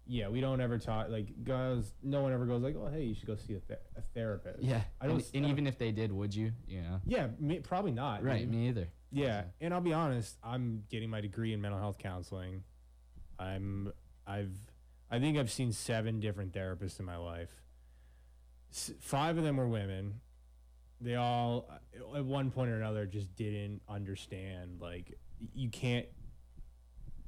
[0.07, 3.15] yeah, we don't ever talk like guys no one ever goes like, "Oh, hey, you
[3.15, 5.67] should go see a, th- a therapist." Yeah, I don't and, and I don't- even
[5.67, 6.53] if they did, would you?
[6.67, 8.23] You know, Yeah, me, probably not.
[8.23, 8.49] right?
[8.49, 8.89] Me either.
[9.11, 12.65] Yeah, and I'll be honest, I'm getting my degree in mental health counseling.
[13.39, 13.93] I'm
[14.27, 14.53] I've
[15.11, 17.51] I think I've seen seven different therapists in my life.
[18.73, 20.21] S- five of them were women.
[21.01, 21.69] They all
[22.17, 25.17] at one point or another just didn't understand like
[25.55, 26.07] you can't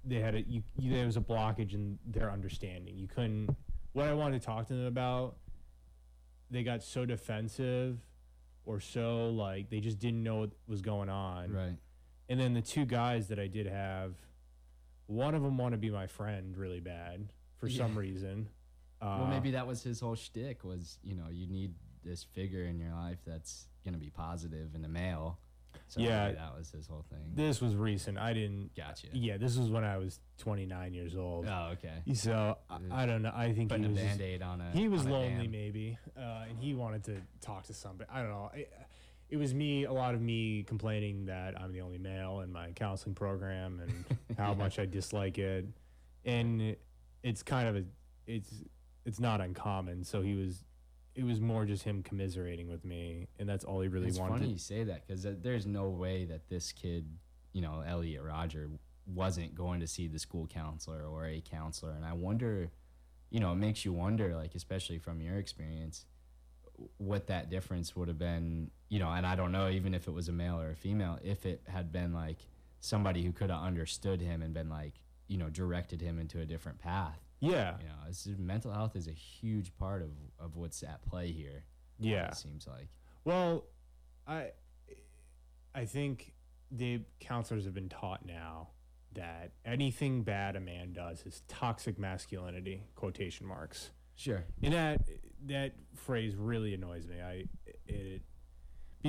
[0.07, 2.97] they had a you, you there was a blockage in their understanding.
[2.97, 3.55] You couldn't
[3.92, 5.37] what I wanted to talk to them about
[6.51, 7.99] they got so defensive
[8.64, 11.53] or so like they just didn't know what was going on.
[11.53, 11.77] Right.
[12.29, 14.14] And then the two guys that I did have,
[15.07, 18.49] one of them wanted to be my friend really bad for some reason.
[19.01, 20.64] Uh, well, maybe that was his whole shtick.
[20.64, 24.83] Was you know you need this figure in your life that's gonna be positive in
[24.83, 25.38] the male.
[25.89, 26.33] So Yeah.
[26.33, 27.19] that was his whole thing.
[27.35, 28.19] this was recent.
[28.19, 28.75] I didn't.
[28.77, 29.09] Gotcha.
[29.12, 31.47] Yeah, this was when I was 29 years old.
[31.49, 32.03] Oh, okay.
[32.15, 33.33] So I, I don't know.
[33.35, 34.71] I think Putting he was just- band aid on a.
[34.73, 38.09] he was lonely maybe, uh, and he wanted to talk to somebody.
[38.12, 38.51] I don't know.
[38.55, 38.67] I,
[39.29, 42.71] it was me, a lot of me complaining that I'm the only male in my
[42.73, 44.05] counseling program and
[44.39, 44.57] how Yeah.
[44.59, 45.67] much I dislike it.
[46.25, 46.77] And
[47.25, 47.85] it's kind of a,
[48.27, 48.53] it's,
[49.05, 50.05] it's not uncommon.
[50.05, 50.65] So he was,
[51.17, 54.35] it was more just him commiserating with me, and that's all he really it's wanted.
[54.35, 57.07] It's funny you say that because there's no way that this kid,
[57.53, 58.69] you know, Elliot Rodger,
[59.07, 61.93] wasn't going to see the school counselor or a counselor.
[61.93, 62.71] And I wonder,
[63.31, 66.05] you know, it makes you wonder, like, especially from your experience,
[66.99, 70.11] what that difference would have been, you know, and I don't know, even if it
[70.11, 72.39] was a male or a female, if it had been like
[72.81, 74.95] somebody who could have understood him and been like,
[75.29, 77.21] you know directed him into a different path.
[77.40, 77.77] Yeah.
[77.81, 81.64] You know, it's, mental health is a huge part of of what's at play here.
[81.99, 82.29] Yeah.
[82.29, 82.88] it seems like.
[83.25, 83.64] Well,
[84.27, 84.51] I
[85.75, 86.33] I think
[86.70, 88.70] the counselors have been taught now
[89.14, 93.90] that anything bad a man does is toxic masculinity quotation marks.
[94.14, 94.44] Sure.
[94.62, 95.03] And that
[95.46, 97.20] that phrase really annoys me.
[97.20, 97.44] I
[97.87, 98.22] it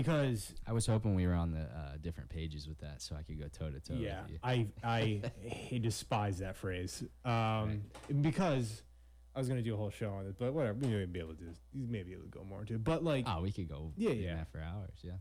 [0.02, 3.24] because I was hoping we were on the uh, different pages with that, so I
[3.24, 3.96] could go toe to toe.
[3.96, 4.40] yeah, with you.
[4.44, 7.04] I I despise that phrase.
[7.26, 7.84] Um,
[8.22, 8.84] because
[9.36, 10.78] I was gonna do a whole show on it, but whatever.
[10.80, 11.52] We may be able to do.
[11.74, 12.76] Maybe able to go more into.
[12.76, 12.84] it.
[12.84, 13.92] But like, Oh, we could go.
[13.96, 14.36] Yeah, yeah.
[14.36, 14.98] that for hours.
[15.04, 15.14] Yeah,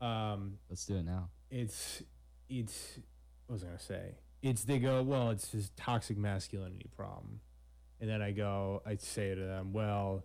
[0.00, 1.30] um, let's do it now.
[1.50, 2.02] it's
[2.48, 2.98] it's
[3.46, 4.14] what was I gonna say?
[4.42, 7.40] It's they go, well, it's this toxic masculinity problem.
[8.00, 10.24] And then I go, I say to them, well,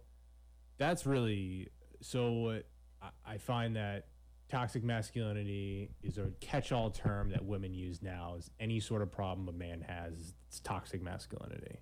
[0.77, 1.69] that's really
[2.01, 2.59] so
[3.03, 4.07] I, I find that
[4.49, 9.47] toxic masculinity is a catch-all term that women use now is any sort of problem
[9.49, 11.79] a man has it's toxic masculinity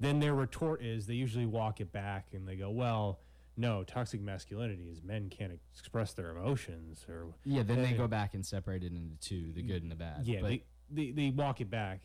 [0.00, 3.20] then their retort is they usually walk it back and they go well
[3.56, 7.96] no toxic masculinity is men can't express their emotions or Yeah, then they Yeah.
[7.96, 10.26] go back and separate it into two: the good and the bad.
[10.26, 12.02] yeah, but they, they they walk it back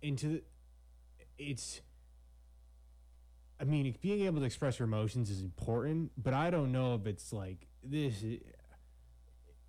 [0.00, 0.42] into the,
[1.38, 1.82] it's.
[3.62, 7.06] I mean, being able to express your emotions is important, but I don't know if
[7.06, 8.20] it's like this.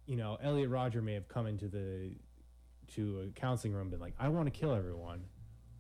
[0.05, 2.15] You know, Elliot Rodger may have come into the
[2.95, 5.25] to a counseling room and been like, "I want to kill everyone."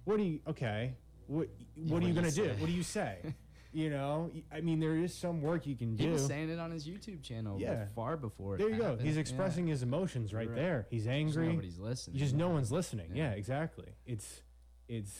[0.05, 0.39] What do you?
[0.47, 0.93] Okay,
[1.25, 2.49] what what are you gonna do?
[2.59, 3.17] What do you say?
[3.73, 6.03] you know, I mean, there is some work you can do.
[6.03, 7.59] he was saying it on his YouTube channel.
[7.59, 7.87] Yeah.
[7.95, 8.55] far before.
[8.55, 8.83] it There you go.
[8.83, 9.01] happened.
[9.07, 9.21] He's Yeah.
[9.21, 10.55] expressing his emotions right Right.
[10.55, 10.87] there.
[10.91, 11.47] He's Just angry.
[11.49, 12.17] Nobody's listening.
[12.19, 13.31] just no one's listening yeah.
[13.31, 13.37] Yeah.
[13.37, 14.43] exactly it's
[14.87, 15.17] it's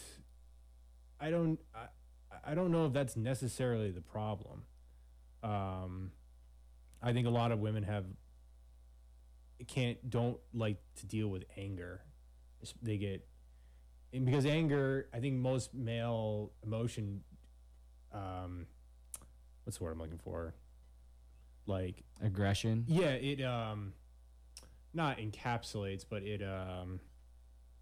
[1.19, 1.87] i don't I,
[2.43, 4.63] I don't know if that's necessarily the problem.
[5.43, 6.11] Um
[7.01, 8.05] i think a lot of women have
[9.67, 12.01] can't don't like to deal with anger.
[12.81, 13.27] They get
[14.13, 17.23] and because anger i think most male emotion
[18.13, 18.67] um
[19.63, 20.53] what's the word i'm looking for?
[21.65, 22.85] Like aggression?
[22.87, 23.93] Yeah it um
[24.93, 26.99] not encapsulates but it um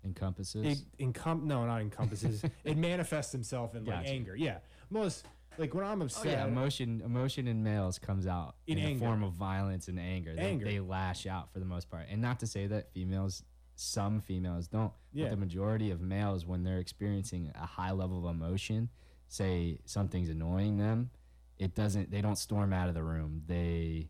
[0.05, 0.81] encompasses.
[0.99, 4.09] it encom no not encompasses it manifests himself in like Gotcha.
[4.09, 4.57] anger yeah
[4.89, 5.25] most
[5.57, 8.89] like when i'm Oh, upset yeah, emotion emotion in males comes out In in, the
[8.91, 9.05] anger.
[9.05, 10.33] form of violence and anger.
[10.35, 10.65] They, Anger.
[10.65, 12.05] they lash out for the most part.
[12.09, 13.43] And not to say that females
[13.75, 15.25] some females don't, Yeah.
[15.25, 18.89] but the majority of males when they're experiencing a high level of emotion,
[19.27, 21.09] say something's annoying them,
[21.59, 23.43] it doesn't they don't storm out of the room.
[23.47, 24.09] They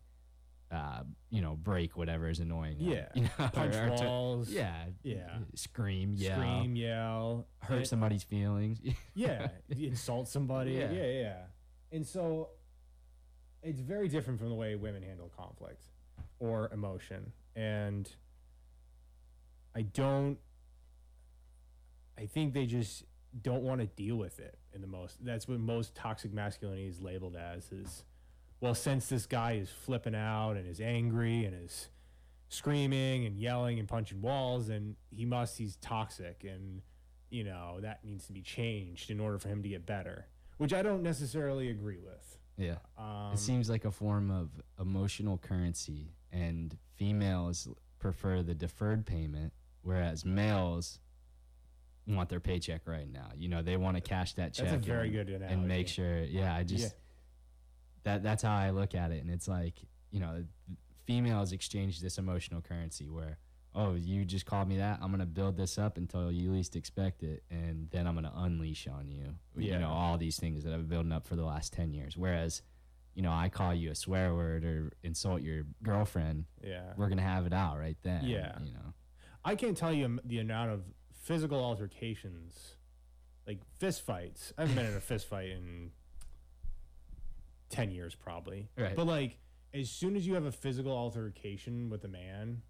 [0.72, 2.88] uh, you know, break whatever is annoying them.
[2.88, 3.08] Yeah.
[3.14, 4.84] You know, punch or- or to- walls yeah.
[5.02, 5.28] Yeah.
[5.54, 8.80] Scream, yell, scream yell hurt and- somebody's feelings.
[9.14, 10.90] yeah insult somebody yeah.
[10.90, 11.06] Yeah.
[11.10, 11.36] yeah
[11.92, 12.48] and so
[13.62, 15.84] it's very different from the way women handle conflict
[16.40, 18.10] or emotion and
[19.76, 20.38] i don't
[22.18, 23.04] i think they just
[23.42, 27.00] don't want to deal with it in the most that's what most toxic masculinity is
[27.00, 28.04] labeled as is
[28.62, 31.90] well since this guy is flipping out and is angry and is
[32.48, 36.80] screaming and yelling and punching walls and he must he's toxic and
[37.28, 40.72] you know that needs to be changed in order for him to get better which
[40.72, 42.76] i don't necessarily agree with yeah.
[42.98, 49.52] um, it seems like a form of emotional currency, and females prefer the deferred payment,
[49.82, 51.00] whereas males
[52.06, 53.30] want their paycheck right now.
[53.36, 54.66] You know, they want to cash that check.
[54.66, 56.20] that's a very and, good analogy and make sure.
[56.22, 56.90] Yeah, I just Yeah.
[58.04, 59.74] That that's how I look at it, and it's like
[60.10, 60.44] you know,
[61.06, 63.38] females exchange this emotional currency where.
[63.74, 64.98] Oh, you just called me that.
[65.00, 68.86] I'm gonna build this up until you least expect it, and then I'm gonna unleash
[68.86, 69.34] on you.
[69.56, 69.72] Yeah.
[69.72, 72.14] You know all these things that I've been building up for the last ten years.
[72.14, 72.60] Whereas,
[73.14, 77.22] you know, I call you a swear word or insult your girlfriend, yeah we're gonna
[77.22, 78.26] have it out right then.
[78.26, 78.58] Yeah.
[78.62, 78.92] You know.
[79.42, 80.82] i can't tell you the amount of
[81.22, 82.76] physical altercations
[83.46, 85.92] like fist fights i haven't been in a fist fight in
[87.72, 88.94] 10 years probably Right.
[88.94, 89.38] but like
[89.74, 92.62] as soon as you have a physical altercation with a man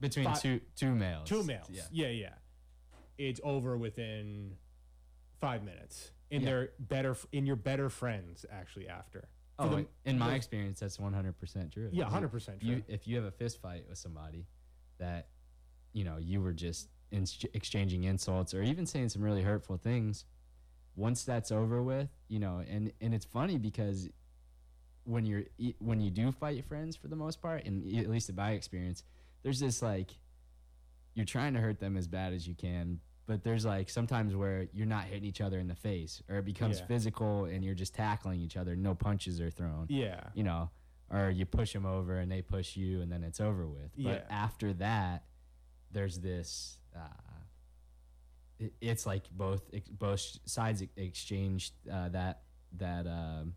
[0.00, 1.28] Between Fi- two two males.
[1.28, 1.68] Two males.
[1.70, 1.82] Yeah.
[1.90, 2.08] Yeah.
[2.08, 2.34] yeah,
[3.18, 4.56] It's over within
[5.40, 6.12] five minutes.
[6.30, 6.48] And Yeah.
[6.50, 9.28] they're better in your better friends actually after.
[9.56, 11.88] For Oh, the- in my experience, that's 100% true.
[11.92, 12.70] Yeah, hundred percent true.
[12.76, 14.46] You, if you have a fist fight with somebody
[14.98, 15.28] that,
[15.92, 20.24] you know, you were just in, exchanging insults or even saying some really hurtful things,
[20.96, 24.08] once that's over with, you know, and and it's funny because
[25.04, 25.42] when you're
[25.78, 28.52] when you do fight your friends for the most part, and at least in my
[28.52, 29.02] experience,
[29.42, 30.10] there's this like
[31.14, 33.00] you're trying to hurt them as bad as you can.
[33.26, 36.44] But there's like sometimes where you're not hitting each other in the face, or it
[36.44, 36.86] becomes Yeah.
[36.86, 38.76] physical, and you're just tackling each other.
[38.76, 40.20] No punches are thrown yeah.
[40.34, 40.70] you know,
[41.10, 43.90] or you push them over and they push you and then it's over with.
[43.96, 44.36] But Yeah.
[44.44, 45.24] after that,
[45.90, 47.00] there's this uh,
[48.80, 49.62] it's like both
[49.98, 52.42] both sides ex- exchanged uh, that
[52.78, 53.54] that um,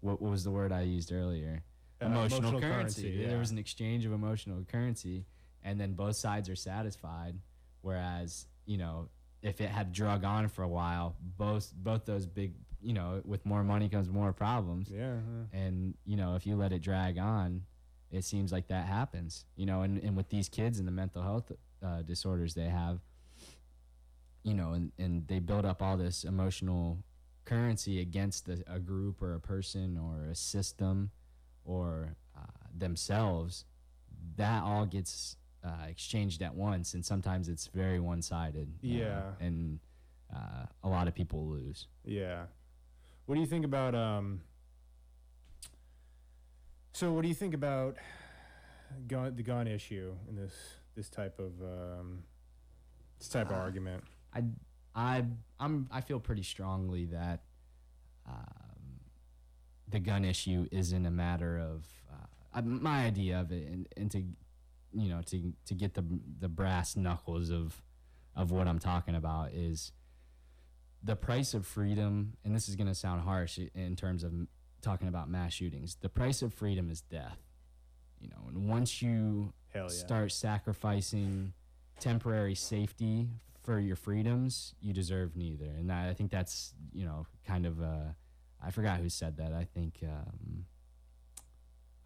[0.00, 1.62] what, what was the word I used earlier?
[2.00, 3.02] Uh, emotional, emotional currency.
[3.02, 3.28] currency, yeah.
[3.28, 5.24] There was an exchange of emotional currency,
[5.62, 7.36] and then both sides are satisfied.
[7.82, 9.08] Whereas, you know,
[9.42, 13.44] if it had drug on for a while, both both those big, you know, with
[13.46, 14.88] more money comes more problems.
[14.90, 15.16] Yeah.
[15.52, 17.62] And you know, if you let it drag on,
[18.10, 19.44] it seems like that happens.
[19.56, 21.50] You know, and, and with these kids and the mental health
[21.84, 23.00] uh, disorders they have,
[24.42, 27.02] you know, and, and they build up all this emotional
[27.44, 31.10] currency against a, a group or a person or a system
[31.64, 32.40] or uh,
[32.76, 33.64] themselves,
[34.36, 38.68] that all gets uh, exchanged at once, and sometimes it's very one-sided.
[38.68, 39.22] uh, Yeah.
[39.40, 39.78] and
[40.34, 41.86] uh, a lot of people lose.
[42.04, 42.46] Yeah.
[43.26, 44.40] What do you think about um
[46.92, 47.96] So what do you think about
[49.08, 50.54] gun the gun issue in this
[50.94, 52.24] this type of um
[53.18, 54.04] this type of Uh, argument?
[54.34, 54.44] I,
[54.94, 55.24] I,
[55.58, 57.42] I'm, I feel pretty strongly that
[58.28, 59.00] um,
[59.88, 64.10] the gun issue isn't a matter of uh, uh, my idea of it, and, and
[64.10, 64.18] to,
[64.92, 66.04] you know, to to get the
[66.40, 67.82] the brass knuckles of
[68.36, 69.92] of what I'm talking about is
[71.02, 74.32] the price of freedom, and this is going to sound harsh in terms of
[74.80, 75.96] talking about mass shootings.
[76.00, 77.38] The price of freedom is death.
[78.20, 79.88] You know, and once you yeah.
[79.88, 81.54] start sacrificing
[81.98, 83.28] temporary safety
[83.62, 85.66] for your freedoms, you deserve neither.
[85.66, 88.12] And I, I think that's you know kind of uh,
[88.64, 89.52] I forgot who said that.
[89.52, 90.66] I think um,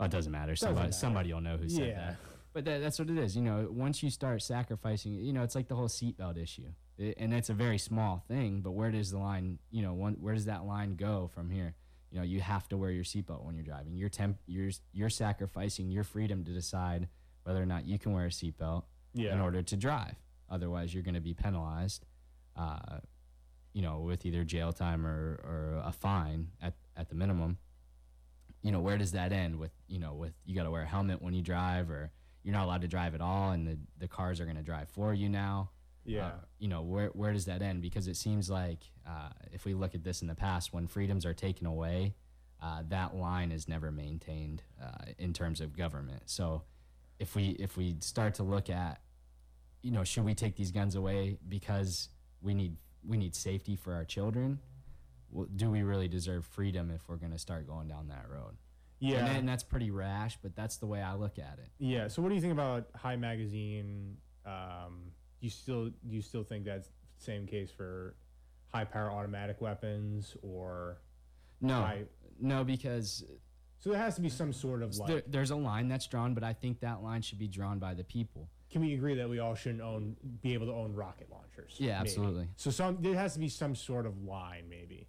[0.00, 0.52] oh, it doesn't matter.
[0.52, 0.92] Doesn't somebody matter.
[0.92, 1.94] somebody will know who said Yeah.
[1.94, 2.16] that.
[2.52, 3.36] But that, that's what it is.
[3.36, 6.68] You know, once you start sacrificing, you know, it's like the whole seatbelt issue.
[6.96, 10.14] It, and it's a very small thing, but where does the line, you know, one,
[10.14, 11.74] where does that line go from here?
[12.10, 13.94] You know, you have to wear your seatbelt when you're driving.
[13.94, 17.08] You're temp, you're you're sacrificing your freedom to decide
[17.42, 19.34] whether or not you can wear a seatbelt Yeah.
[19.34, 20.14] in order to drive.
[20.50, 22.04] Otherwise, you're going to be penalized,
[22.56, 22.98] uh,
[23.72, 27.58] you know, with either jail time or, or a fine at, at the minimum.
[28.62, 30.86] You know, where does that end with, you know, with you got to wear a
[30.86, 32.10] helmet when you drive or
[32.42, 34.88] you're not allowed to drive at all and the, the cars are going to drive
[34.88, 35.70] for you now?
[36.06, 36.26] yeah.
[36.26, 37.82] Uh, you know, where, where does that end?
[37.82, 41.26] Because it seems like uh, if we look at this in the past, when freedoms
[41.26, 42.14] are taken away,
[42.62, 46.22] uh, that line is never maintained uh, in terms of government.
[46.26, 46.62] So
[47.18, 49.00] if we if we start to look at,
[49.86, 52.08] you know, should we take these guns away because
[52.42, 52.74] we need
[53.06, 54.58] we need safety for our children?
[55.30, 58.56] Well, do we really deserve freedom if we're going to start going down that road?
[58.98, 59.18] yeah.
[59.18, 61.70] and, and that's pretty rash, but that's the way I look at it.
[61.78, 62.08] yeah.
[62.08, 66.88] So what do you think about high magazine um you still you still think that's
[66.88, 68.16] the same case for
[68.72, 70.98] high power automatic weapons or
[71.60, 72.02] No, high
[72.40, 73.22] no, because
[73.78, 76.34] So there has to be some sort of like there, there's a line that's drawn,
[76.34, 78.48] but I think that line should be drawn by the people.
[78.76, 81.76] Can we agree that we all shouldn't own be able to own rocket launchers?
[81.78, 82.46] Yeah, absolutely.
[82.56, 85.08] So some there has to be some sort of line, maybe.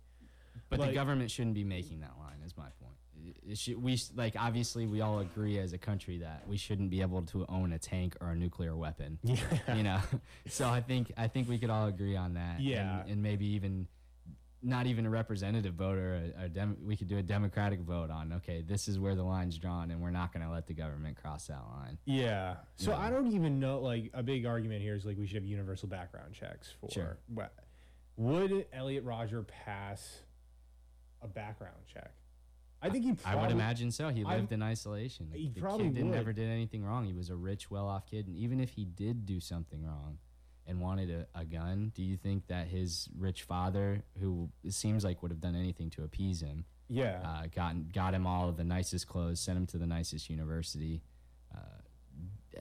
[0.70, 2.38] But Like- the government shouldn't be making that line.
[2.46, 2.96] Is my point.
[3.22, 6.56] It- It should, we s- like obviously we all agree as a country that we
[6.56, 9.20] shouldn't be able to own a tank or a nuclear weapon.
[9.24, 9.76] Yeah.
[9.76, 10.00] You know,
[10.48, 12.62] so I think I think we could all agree on that.
[12.62, 13.02] Yeah.
[13.02, 13.90] and, and maybe even
[14.68, 18.10] not even a representative vote or a, a dem- we could do a democratic vote
[18.12, 20.74] on okay this is where the line's drawn and we're not going to let the
[20.74, 21.98] government cross that line.
[22.06, 22.56] Yeah.
[22.76, 22.98] So Yeah.
[23.00, 23.80] I don't even know.
[23.80, 26.92] Like a big argument here is like we should have universal background checks for.
[26.92, 27.18] Sure.
[27.34, 27.54] What
[28.18, 30.22] would Elliot Rodger pass
[31.22, 32.12] a background check?
[32.82, 33.16] I think he.
[33.26, 34.10] I would imagine so.
[34.10, 35.30] He lived in isolation.
[35.34, 37.06] He the probably kid never did anything wrong.
[37.06, 40.20] He was a rich, well-off kid, and even if he did do something wrong
[40.68, 45.04] and wanted a, a gun, do you think that his rich father, who it seems
[45.04, 47.22] like would have done anything to appease him, Yeah.
[47.24, 51.02] uh, got got him all of the nicest clothes, sent him to the nicest university,
[51.56, 51.60] uh,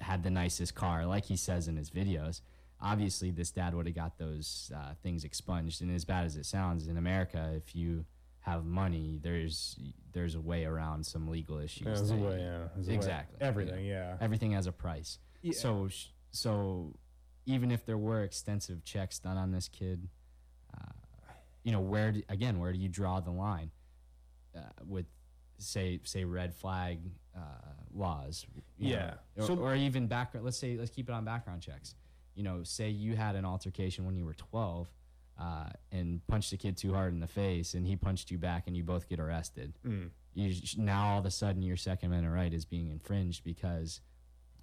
[0.00, 2.40] had the nicest car, like he says in his videos.
[2.80, 5.80] Obviously, this dad would have got those uh, things expunged.
[5.80, 8.04] And as bad as it sounds, in America, if you
[8.40, 9.78] have money, there's
[10.12, 11.84] there's a way around some legal issues.
[11.86, 12.96] There's a way, yeah, there's a way.
[12.96, 13.38] exactly.
[13.40, 13.84] Everything.
[13.86, 14.16] Yeah.
[14.20, 15.18] Everything has a price.
[15.42, 15.52] Yeah.
[15.54, 15.88] So
[16.32, 16.94] so
[17.46, 20.08] even if there were extensive checks done on this kid,
[20.76, 20.92] uh,
[21.62, 23.70] you know where do, again where do you draw the line
[24.56, 25.06] uh, with
[25.58, 26.98] say say red flag
[27.36, 27.40] uh,
[27.94, 28.46] laws?
[28.78, 29.14] Yeah.
[29.36, 30.44] know, or, So- or even background.
[30.44, 31.94] Let's say let's keep it on background checks.
[32.34, 34.88] You know, say you had an altercation when you were twelve.
[35.38, 38.66] Uh, and punched a kid too hard in the face, and he punched you back,
[38.66, 40.08] and you both get arrested Mm.
[40.32, 44.00] you sh- now all of a sudden your second amendment right is being infringed because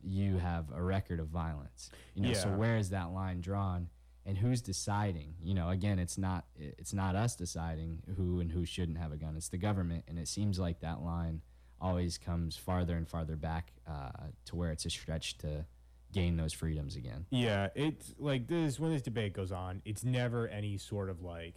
[0.05, 3.87] you have a record of violence you know so where is that line drawn
[4.25, 8.65] and who's deciding you know again it's not it's not us deciding who and who
[8.65, 11.41] shouldn't have a gun it's the government and it seems like that line
[11.83, 14.09] always comes farther and farther back uh,
[14.45, 15.65] to where it's a stretch to
[16.13, 17.25] gain those freedoms again.
[17.29, 21.55] Yeah, it's like this when this debate goes on, it's never any sort of like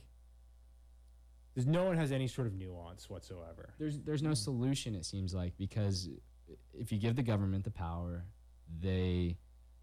[1.55, 3.75] there's no one has any sort of nuance whatsoever.
[3.79, 6.09] There's there's no solution it seems like because
[6.75, 8.25] if you give the government the power,
[8.81, 9.37] they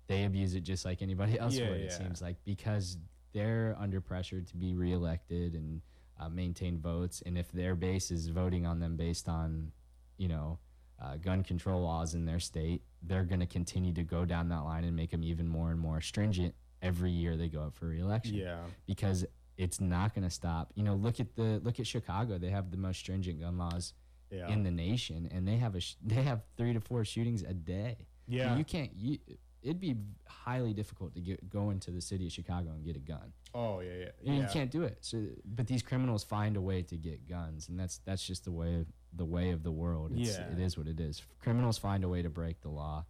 [0.07, 1.79] they abuse it just like anybody else Yeah, would.
[1.81, 1.97] It yeah.
[1.97, 2.97] seems like because
[3.33, 5.81] they're under pressure to be reelected and
[6.19, 9.71] uh, maintain votes, and if their base is voting on them based on,
[10.17, 10.59] you know,
[11.01, 14.59] uh, gun control laws in their state, they're going to continue to go down that
[14.63, 16.53] line and make them even more and more stringent
[16.83, 18.59] every year they go up for reelection Yeah.
[18.85, 19.25] because
[19.57, 20.71] it's not going to stop.
[20.75, 22.37] You know, look at the look at Chicago.
[22.37, 23.93] They have the most stringent gun laws
[24.29, 24.49] Yeah.
[24.49, 27.53] in the nation, and they have a sh- they have three to four shootings a
[27.53, 28.07] day.
[28.27, 28.57] Yeah.
[28.57, 28.91] you can't.
[28.95, 29.17] You,
[29.61, 29.95] it'd be
[30.27, 33.31] highly difficult to get go into the city of Chicago and get a gun.
[33.53, 34.05] oh yeah, yeah.
[34.21, 34.41] You, yeah.
[34.41, 34.97] you can't do it.
[35.01, 38.51] So, but these criminals find a way to get guns, and that's that's just the
[38.51, 40.11] way of the way of the world.
[40.15, 40.51] It's, Yeah.
[40.51, 41.21] it is what it is.
[41.39, 43.05] Criminals find a way to break the law,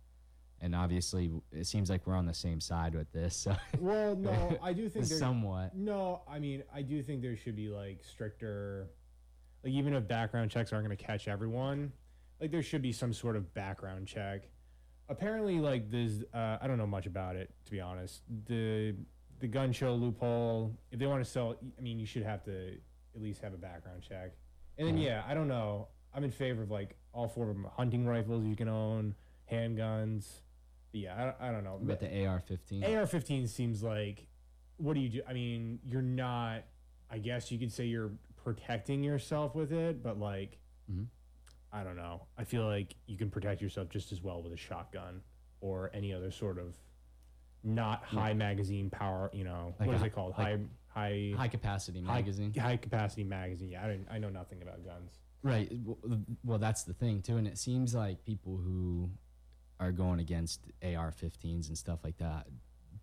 [0.62, 3.36] and obviously, it seems like we're on the same side with this.
[3.36, 5.76] So, Well, no, I do think there somewhat.
[5.76, 8.90] No, I mean, I do think there should be like stricter,
[9.64, 11.92] like even if background checks aren't going to catch everyone,
[12.40, 14.50] like there should be some sort of background check.
[15.18, 18.24] Apparently, like there's, uh, I don't know much about it to be honest.
[18.48, 18.96] The
[19.40, 22.74] the gun show loophole, if they want to sell, I mean, you should have to
[23.16, 24.32] at least have a background check.
[24.78, 25.10] And then Yeah.
[25.22, 25.88] yeah, I don't know.
[26.14, 29.16] I'm in favor of like all four of them: hunting rifles you can own,
[29.52, 30.42] handguns.
[30.94, 31.80] Yeah, I, I don't know.
[31.82, 32.84] But the AR-15.
[32.84, 34.28] AR-15 seems like
[34.78, 35.22] what do you do?
[35.28, 36.64] I mean, you're not.
[37.12, 38.12] I guess you could say you're
[38.44, 40.58] protecting yourself with it, but like,
[40.92, 41.06] Mhm.
[41.74, 42.22] I don't know.
[42.38, 45.22] I feel like you can protect yourself just as well with a shotgun
[45.60, 46.76] or any other sort of
[47.64, 49.30] not high magazine power.
[49.34, 50.34] You know, Like what is a- it called?
[50.38, 52.54] like high high high capacity magazine.
[52.54, 53.70] High, capacity magazine.
[53.72, 54.08] Yeah, I don't.
[54.12, 55.20] I know nothing about guns.
[55.42, 55.72] Right.
[56.46, 59.10] Well, that's the thing too, and it seems like people who
[59.80, 62.48] are going against AR-15s and stuff like that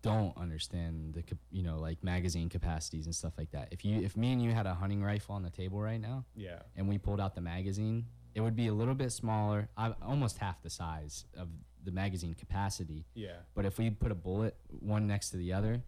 [0.01, 3.67] don't understand the you know like magazine capacities and stuff like that.
[3.71, 6.25] If you if me and you had a hunting rifle on the table right now
[6.35, 6.59] Yeah.
[6.75, 8.05] and we pulled out the magazine,
[8.35, 11.47] it would be a little bit smaller, I, almost half the size of
[11.83, 13.05] the magazine capacity.
[13.13, 13.37] Yeah.
[13.55, 15.81] But if we put a bullet one next to the other,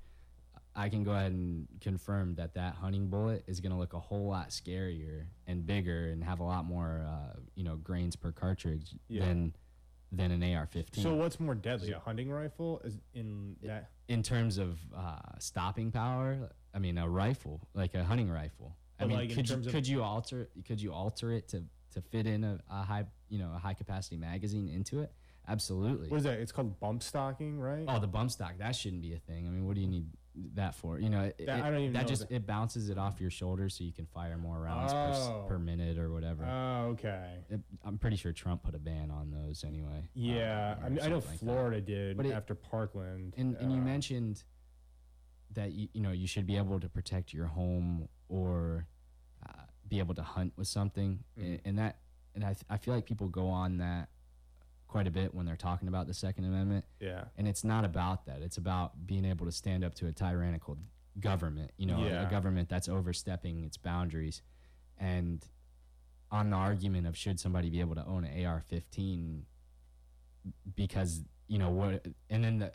[0.75, 3.99] I can go ahead and confirm that that hunting bullet is going to look a
[3.99, 8.31] whole lot scarier and bigger and have a lot more, uh, you know, grains per
[8.31, 9.25] cartridge Yeah.
[9.25, 9.53] than
[10.15, 11.01] than an AR-15.
[11.01, 12.79] So what's more deadly, a hunting rifle?
[12.83, 13.89] Is in that?
[14.07, 18.75] in terms of uh, stopping power, I mean, a rifle, like a hunting rifle.
[18.99, 21.31] I But, mean, like, in could you, terms of- could you alter could you alter
[21.31, 21.63] it to
[21.93, 25.11] to fit in a, a high you know a high capacity magazine into it?
[25.47, 26.07] Absolutely.
[26.07, 26.39] What is that?
[26.39, 27.83] It's called bump stocking, right?
[27.87, 29.45] Oh, the bump stock that shouldn't be a thing.
[29.45, 30.05] I mean, what do you need
[30.55, 30.99] that for?
[30.99, 33.19] You know, it, That- I don't even that know just that- it bounces it off
[33.19, 35.45] your shoulder so you can fire more rounds per, Oh.
[35.49, 36.45] per minute or whatever.
[36.45, 37.39] Oh, okay.
[37.49, 40.07] It- I'm pretty sure Trump put a ban on those anyway.
[40.13, 41.39] Yeah, um, I, mean, I know like that.
[41.39, 43.33] Florida did But it- after Parkland.
[43.37, 44.43] And and you uh, mentioned
[45.51, 48.92] that you, you know you should be able to protect your home or uh,
[49.87, 51.59] be able to hunt with something, Mm.
[51.65, 51.97] and, that
[52.35, 54.09] and I th- I feel like people go on that
[54.87, 58.25] quite a bit when they're talking about the Second Amendment, Yeah, and it's not about
[58.27, 58.41] that.
[58.41, 60.77] It's about being able to stand up to a tyrannical
[61.19, 61.71] government.
[61.77, 62.27] You know, a- Yeah.
[62.27, 64.41] a government that's overstepping its boundaries,
[64.97, 65.45] and
[66.31, 69.43] on the argument of should somebody be able to own an AR-15
[70.75, 72.71] because you know what, and then the,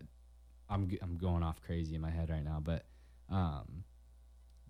[0.68, 2.84] I'm I'm going off crazy in my head right now, but
[3.30, 3.84] um,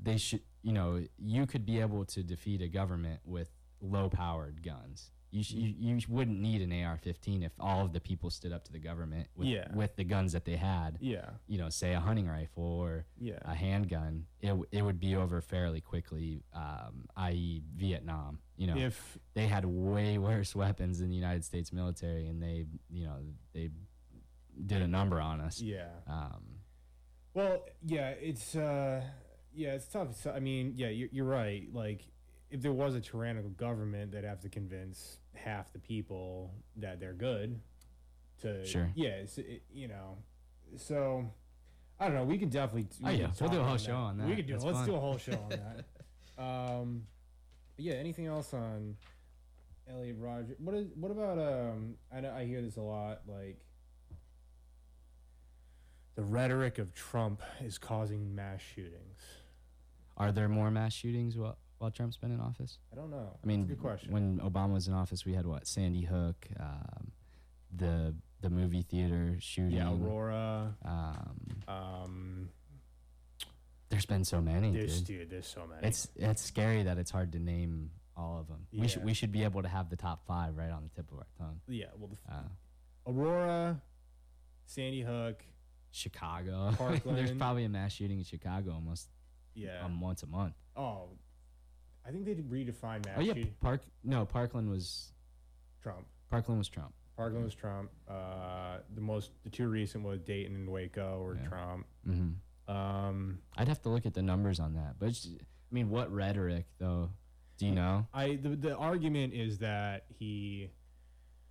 [0.03, 5.11] they should you know you could be able to defeat a government with low-powered guns.
[5.31, 8.65] You, sh- you you wouldn't need an AR-15 if all of the people stood up
[8.65, 9.69] to the government with Yeah.
[9.75, 10.97] with the guns that they had.
[11.01, 14.99] yeah, You know, say a hunting rifle or yeah, a handgun, it, w- it would
[14.99, 18.39] be over fairly quickly, um, i.e., Vietnam.
[18.57, 22.65] You know, if they had way worse weapons than the United States military, and they,
[22.89, 23.17] you know,
[23.53, 23.69] they
[24.65, 25.61] did a number on us.
[25.61, 25.91] yeah.
[26.07, 26.43] Um,
[27.35, 29.03] Well, yeah, it's uh,
[29.59, 30.15] yeah, it's tough.
[30.15, 31.69] So, I mean, yeah, you're, you're right.
[31.73, 32.07] Like,
[32.51, 37.13] if there was a tyrannical government, they'd have to convince half the people that they're
[37.13, 37.61] good.
[38.43, 38.89] To Sure.
[38.95, 40.17] yeah, it's, it, you know,
[40.77, 41.29] so
[41.99, 42.23] I don't know.
[42.23, 42.87] We could definitely.
[43.05, 44.25] Oh, yeah, could we'll do a whole on show on that.
[44.25, 44.37] We that.
[44.37, 44.53] could do.
[44.53, 44.87] That's let's fun.
[44.87, 45.85] do a whole show on that.
[46.39, 47.03] Um,
[47.79, 47.95] yeah.
[47.95, 48.95] Anything else on
[49.91, 50.55] Elliot Rodger?
[50.61, 50.87] What is?
[50.95, 51.37] What about?
[51.37, 53.23] Um, I know I hear this a lot.
[53.27, 53.59] Like
[56.15, 59.19] the rhetoric of Trump is causing mass shootings.
[60.19, 62.79] Are there more mass shootings while, while Trump's been in office?
[62.93, 63.31] I don't know.
[63.43, 64.13] I mean, good question.
[64.13, 67.13] when Obama was in office, we had what Sandy Hook, um,
[67.75, 69.73] the the movie theater shooting.
[69.79, 70.77] yeah, Aurora.
[70.85, 72.49] Um, Um,
[73.91, 74.71] there's been so many.
[74.73, 75.19] there's dude.
[75.21, 75.87] dude, there's so many.
[75.87, 78.67] It's it's scary that it's hard to name all of them.
[78.71, 78.83] Yeah.
[78.83, 81.11] We should we should be able to have the top five right on the tip
[81.11, 81.61] of our tongue.
[81.69, 81.87] yeah.
[81.97, 82.43] Well, the, Uh,
[83.07, 83.81] Aurora,
[84.67, 85.43] Sandy Hook.
[85.91, 86.73] Chicago.
[86.77, 87.17] Parkland.
[87.17, 89.09] There's probably a mass shooting in Chicago almost
[89.59, 89.85] Yeah.
[89.85, 90.55] um, once a month.
[90.77, 91.11] oh,
[92.07, 93.35] I think they did redefine mass oh yeah.
[93.61, 93.83] Park.
[94.03, 95.13] No, Parkland was
[95.83, 96.07] Trump.
[96.31, 96.95] Parkland was Trump.
[97.19, 97.91] Parkland was Trump.
[98.09, 101.49] Uh, the most, the two recent was Dayton and Waco or Yeah.
[101.49, 101.87] Trump.
[102.07, 102.31] hmm
[102.73, 104.95] Um, I'd have to look at the numbers on that.
[104.99, 107.11] But it's, I mean, what rhetoric though?
[107.59, 108.07] Do you know?
[108.15, 110.71] I the, the argument is that he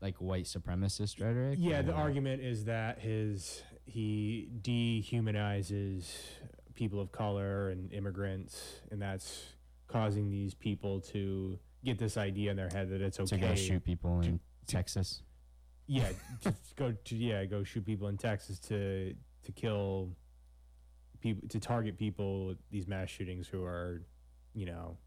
[0.01, 1.59] Like white supremacist rhetoric?
[1.61, 6.09] Yeah, the or- argument is that his he dehumanizes
[6.77, 9.47] people of color and immigrants, and that's
[9.87, 13.55] causing these people to get this idea in their head that it's okay to go
[13.55, 15.23] shoot people in Texas.
[15.87, 16.09] Yeah,
[16.41, 19.13] to go to yeah go shoot people in Texas to
[19.43, 20.15] to kill
[21.19, 24.03] people to target people these mass shootings who are
[24.53, 24.97] you know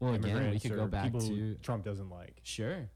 [0.00, 2.40] Well, again, we could go back to Trump doesn't like.
[2.44, 2.88] Sure.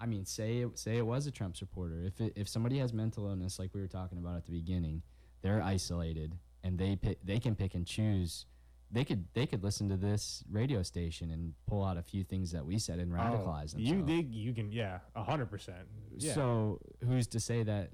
[0.00, 2.02] I mean, say it, say it was a Trump supporter.
[2.04, 5.02] If it, if somebody has mental illness, like we were talking about at the beginning,
[5.40, 8.46] they're isolated and they pick, they can pick and choose.
[8.90, 12.50] They could they could listen to this radio station and pull out a few things
[12.52, 14.06] that we said and oh, radicalize Oh, you themselves.
[14.06, 15.86] they, you can yeah a hundred percent.
[16.18, 17.90] So who's to say that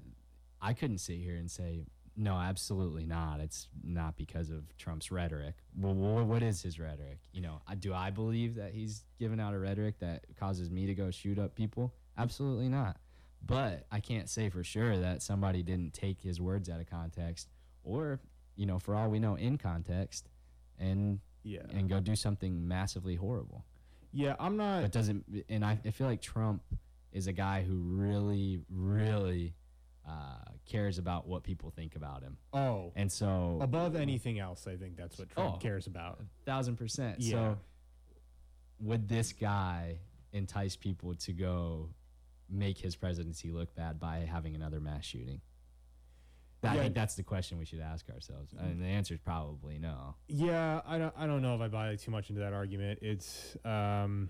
[0.61, 1.85] I couldn't sit here and say
[2.17, 3.39] no, absolutely not.
[3.39, 5.55] It's not because of Trump's rhetoric.
[5.75, 5.93] Well,
[6.25, 7.19] what is his rhetoric?
[7.31, 10.93] You know, do I believe that he's giving out a rhetoric that causes me to
[10.93, 11.93] go shoot up people?
[12.17, 12.97] Absolutely not.
[13.43, 17.49] But I can't say for sure that somebody didn't take his words out of context,
[17.83, 18.19] or
[18.61, 20.29] you know, for all we know, in context,
[20.77, 23.65] and yeah and go do something massively horrible.
[24.13, 26.61] yeah I'm not But doesn't and I, I feel like Trump
[27.11, 29.55] is a guy who really, really
[30.07, 34.75] uh, cares about what people think about him, oh and so above anything else i
[34.75, 35.57] think that's what trump Oh.
[35.57, 37.19] cares about thousand percent.
[37.19, 37.31] Yeah.
[37.31, 37.57] So
[38.79, 39.97] would this guy
[40.33, 41.89] entice people to go
[42.49, 45.41] make his presidency look bad by having another mass shooting?
[46.63, 46.81] I Yeah.
[46.83, 50.15] think that's the question we should ask ourselves, and the answer is probably no.
[50.27, 52.99] yeah i don't i don't know if i buy too much into that argument.
[53.01, 54.29] It's um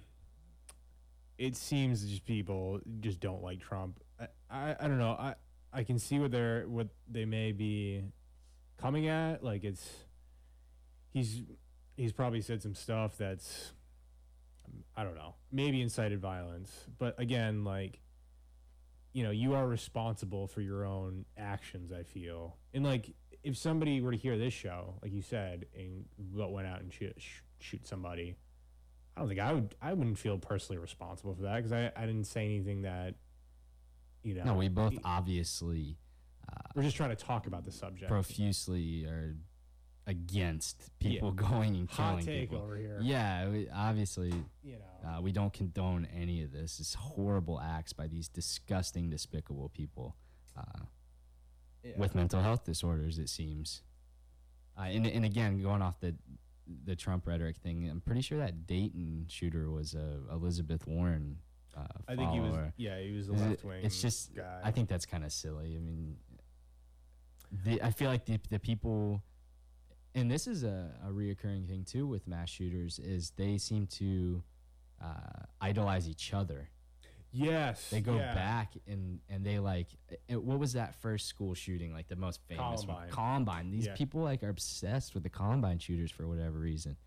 [1.38, 4.00] it seems just people just don't like trump.
[4.20, 5.12] I i, I don't know.
[5.12, 5.36] I
[5.74, 8.04] i can see what they're what they may be
[8.78, 9.44] coming at.
[9.44, 9.90] Like it's
[11.12, 11.44] he's
[11.98, 13.74] he's probably said some stuff that's
[14.96, 16.72] i don't know maybe incited violence.
[16.98, 18.01] But again like
[19.14, 22.58] you know you are responsible for your own actions i feel.
[22.74, 26.68] And like if somebody were to hear this show like you said and what went
[26.68, 27.18] out and shoot,
[27.60, 28.36] shoot somebody
[29.18, 32.06] i don't think i would i wouldn't feel personally responsible for that because I, I
[32.06, 33.16] didn't say anything that
[34.24, 35.98] you know No, we both obviously
[36.48, 38.10] uh, we're just trying to talk about the subject.
[38.10, 39.36] profusely are
[40.08, 41.44] against people Yeah.
[41.50, 42.64] going and killing hot take people.
[42.64, 44.34] over here Yeah, we, obviously,
[44.64, 46.80] you know uh, we don't condone any of this.
[46.80, 50.16] It's horrible acts by these disgusting, despicable people
[50.56, 50.84] uh,
[51.84, 51.94] yeah.
[51.98, 53.18] with mental health disorders.
[53.18, 53.82] It seems,
[54.78, 56.16] uh, and and again, going off the
[56.86, 61.38] the Trump rhetoric thing, I'm pretty sure that Dayton shooter was a Elizabeth Warren.
[61.76, 64.60] Uh, i think he was yeah he was a Is left wing It's just, guy
[64.62, 65.78] I think that's kind of silly.
[65.78, 66.18] I mean,
[67.64, 69.24] the, I feel like the the people,
[70.16, 74.44] and this is a, a reoccurring thing too with mass shooters, is they seem to
[75.02, 76.70] uh, idolize each other.
[77.32, 78.34] yes They go yeah.
[78.36, 79.88] back and and they like,
[80.28, 81.94] it, what was that first school shooting?
[81.94, 82.96] Like the most famous Columbine.
[82.96, 83.72] one, Columbine.
[83.72, 83.96] These Yeah.
[83.96, 86.98] people like are obsessed with the Columbine shooters for whatever reason.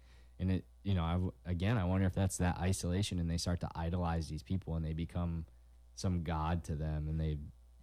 [0.40, 3.60] And it, you know, I again, I wonder if that's that isolation, and they start
[3.60, 5.44] to idolize these people, and they become
[5.94, 7.36] some god to them, and they,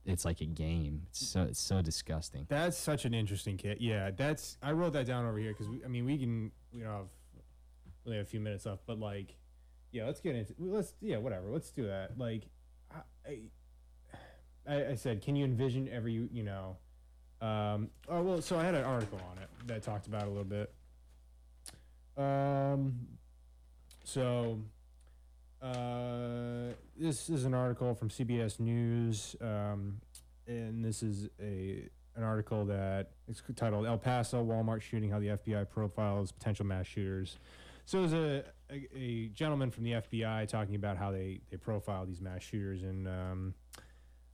[0.05, 1.03] it's like a game.
[1.09, 2.45] It's so it's so disgusting.
[2.49, 3.79] That's such an interesting kit.
[3.81, 6.91] Yeah, that's I wrote that down over here because I mean we can we don't
[6.91, 7.07] have
[8.03, 9.35] we only have a few minutes left, but like
[9.91, 12.17] yeah, let's get into let's yeah whatever let's do that.
[12.17, 12.43] Like
[13.25, 13.49] I
[14.67, 16.77] I, I said, can you envision every you know?
[17.41, 20.43] Um, oh well, so I had an article on it that talked about a little
[20.43, 20.73] bit.
[22.17, 23.07] Um,
[24.03, 24.59] so
[25.61, 30.01] uh, this is an article from CBS News, um,
[30.47, 35.27] and this is a an article that is titled "El Paso Walmart Shooting: How the
[35.27, 37.37] FBI Profiles Potential Mass Shooters."
[37.85, 42.05] So was a, a, a gentleman from the FBI talking about how they they profile
[42.05, 43.53] these mass shooters, and um,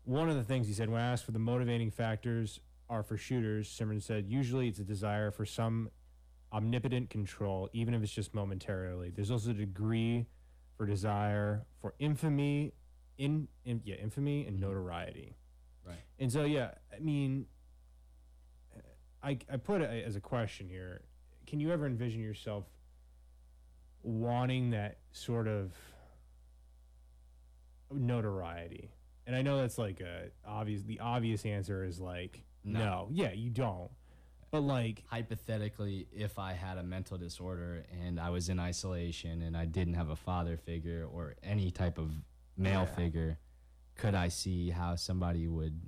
[0.05, 3.69] one of the things he said when asked for the motivating factors are for shooters,
[3.69, 5.89] Simon said usually it's a desire for some
[6.53, 9.09] omnipotent control, even if it's just momentarily.
[9.09, 10.25] There's also a degree
[10.77, 12.73] for desire for infamy,
[13.17, 14.67] in, in yeah, infamy and mm-hmm.
[14.67, 15.35] notoriety.
[15.85, 15.97] Right.
[16.19, 17.45] And so yeah, I mean,
[19.23, 21.01] I I put it as a question here.
[21.47, 22.65] Can you ever envision yourself
[24.03, 25.73] wanting that sort of
[27.91, 28.91] notoriety?
[29.25, 30.83] And I know that's like a obvious.
[30.83, 33.07] The obvious answer is like No.
[33.11, 33.89] Yeah, you don't.
[34.51, 39.57] But like, Hypothetically, if I had a mental disorder and I was in isolation and
[39.57, 42.11] I didn't have a father figure or any type of
[42.55, 42.95] male Yeah.
[42.95, 43.37] figure,
[43.95, 45.79] could I see how somebody would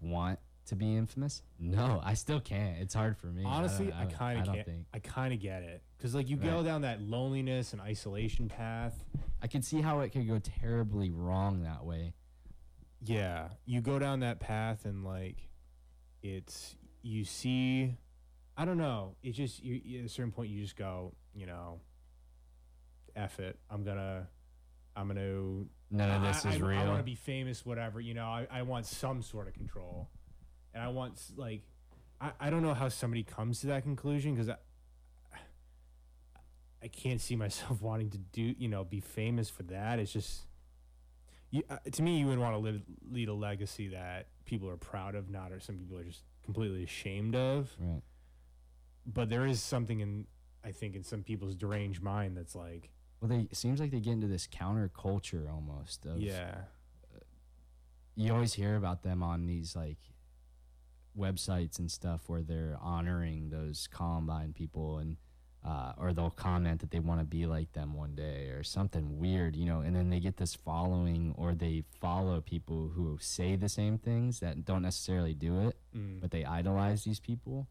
[0.00, 1.42] want to be infamous?
[1.58, 2.78] No, I still can't.
[2.78, 3.44] It's hard for me.
[3.44, 4.66] honestly, I, don't- kind of can't.
[4.66, 8.48] think I kind of get it because like you go down that loneliness and isolation
[8.48, 9.04] path.
[9.42, 12.14] I could see how it could go terribly wrong that way.
[13.02, 15.48] Yeah, you go down that path and like,
[16.22, 16.74] it's
[17.06, 17.94] you see.
[18.56, 19.14] I don't know.
[19.22, 21.80] It's just you, at a certain point you just go, you know,
[23.14, 23.58] F it.
[23.70, 24.26] I'm gonna,
[24.96, 26.80] I'm gonna None of this I, is I, real.
[26.80, 28.00] I want to be famous, whatever.
[28.00, 30.08] You know, I, I want some sort of control,
[30.74, 31.62] and I want s- like,
[32.20, 34.56] I, I don't know how somebody comes to that conclusion because I,
[36.82, 39.98] I can't see myself wanting to do you know be famous for that.
[39.98, 40.46] It's just,
[41.50, 44.76] you uh, to me, you would want to live lead a legacy that people are
[44.78, 47.70] proud of, not or some people are just completely ashamed of.
[47.78, 48.02] right.
[49.06, 50.26] But there is something in
[50.64, 52.90] I think in some people's deranged mind that's like,
[53.20, 56.54] Well, they it seems like they get into this counterculture almost of yeah,
[57.14, 57.18] uh,
[58.16, 59.98] you always hear about them on these like
[61.16, 65.16] websites and stuff where they're honoring those Columbine people and
[65.66, 69.18] uh, or they'll comment that they want to be like them one day or something
[69.18, 73.56] weird, you know, and then they get this following or they follow people who say
[73.56, 77.66] the same things that don't necessarily do it, mm, but they idolize these people.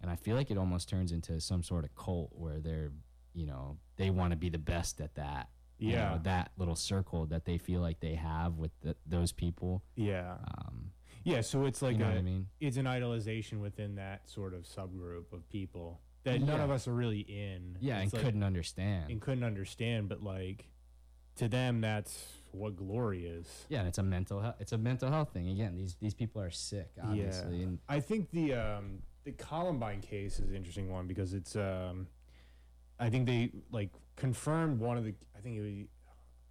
[0.00, 2.92] And I feel like it almost turns into some sort of cult where they're,
[3.34, 5.48] you know, they want to be the best at that.
[5.78, 9.32] you know, yeah, that little circle that they feel like they have with the, those
[9.32, 9.82] people.
[9.96, 10.36] yeah.
[10.56, 10.92] Um,
[11.24, 12.46] Yeah, so it's like you know a, what I mean?
[12.60, 16.64] it's an idolization within that sort of subgroup of people that none Yeah.
[16.64, 17.76] of us are really in.
[17.80, 19.10] Yeah, and like- couldn't understand.
[19.10, 20.68] and couldn't understand, but like
[21.36, 23.66] to them, that's what glory is.
[23.68, 24.56] yeah, and it's a mental health.
[24.60, 25.48] It's a mental health thing.
[25.48, 30.38] Again, these these people are sick, obviously, and I think the um, the Columbine case
[30.40, 32.06] is an interesting one because it's um,
[32.98, 35.74] I think they like confirmed one of the I think it was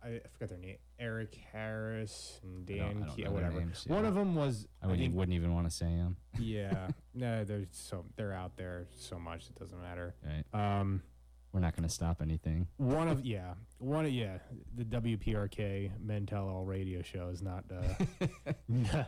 [0.03, 3.29] I, I forgot their name Eric Harris and I don't- I Dan don't Key know
[3.29, 3.59] their whatever.
[3.59, 6.15] names, One of them was I wouldn't, think- wouldn't even want to say him.
[6.39, 10.15] yeah no they're so they're out there so much it doesn't matter.
[10.25, 10.79] Right?
[10.79, 11.03] Um,
[11.51, 12.67] We're not going to stop anything.
[12.77, 14.37] One of yeah, one of yeah,
[14.75, 18.25] the WPRK Men Tell All radio show is not uh,
[18.67, 19.07] not,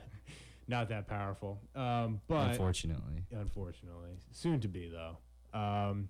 [0.67, 1.59] not that powerful.
[1.75, 5.17] Um, but unfortunately, unfortunately, soon to be though.
[5.59, 6.09] Um,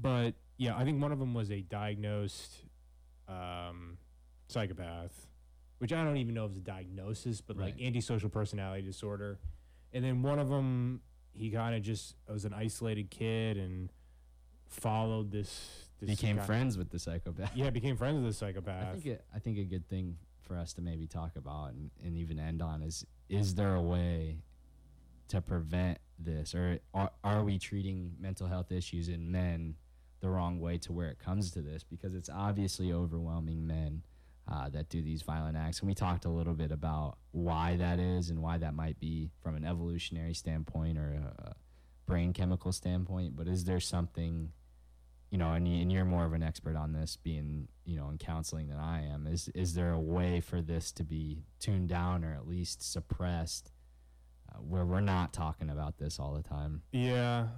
[0.00, 2.56] but yeah, I think one of them was a diagnosed
[3.28, 3.98] um,
[4.48, 5.26] psychopath,
[5.78, 7.86] which I don't even know if it's a diagnosis, but like Right.
[7.86, 9.38] antisocial personality disorder.
[9.92, 11.00] And then one of them,
[11.32, 13.92] he kind of just was an isolated kid and
[14.68, 15.88] followed this.
[16.00, 17.54] this became guy- friends with the psychopath.
[17.56, 18.88] Yeah, became friends with the psychopath.
[18.88, 21.90] I think it, I think a good thing for us to maybe talk about and,
[22.04, 24.36] and even end on is is there a way
[25.28, 29.74] to prevent this or are, are we treating mental health issues in men
[30.20, 34.02] the wrong way to where it comes to this because it's obviously overwhelming men
[34.50, 37.98] uh, that do these violent acts and we talked a little bit about why that
[37.98, 41.54] is and why that might be from an evolutionary standpoint or a,
[42.06, 44.52] brain chemical standpoint but is there something
[45.34, 48.18] you know, and, and you're more of an expert on this, being you know in
[48.18, 49.26] counseling than I am.
[49.26, 53.72] Is is there a way for this to be tuned down or at least suppressed,
[54.48, 56.82] uh, where we're not talking about this all the time?
[56.92, 57.48] Yeah,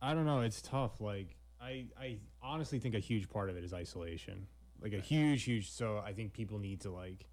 [0.00, 0.40] I don't know.
[0.40, 0.98] It's tough.
[0.98, 4.46] Like I, I honestly think a huge part of it is isolation.
[4.84, 5.72] Like a huge, huge.
[5.72, 7.26] So I think people need to like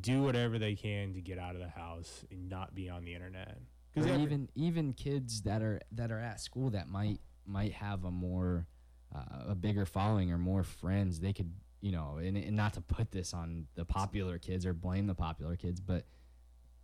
[0.00, 3.14] do whatever they can to get out of the house and not be on the
[3.14, 3.58] internet.
[3.94, 8.10] Because even even kids that are that are at school that might might have a
[8.10, 8.66] more
[9.14, 11.50] uh, a bigger following or more friends, they could
[11.80, 15.14] you know, and, and not to put this on the popular kids or blame the
[15.14, 16.04] popular kids, but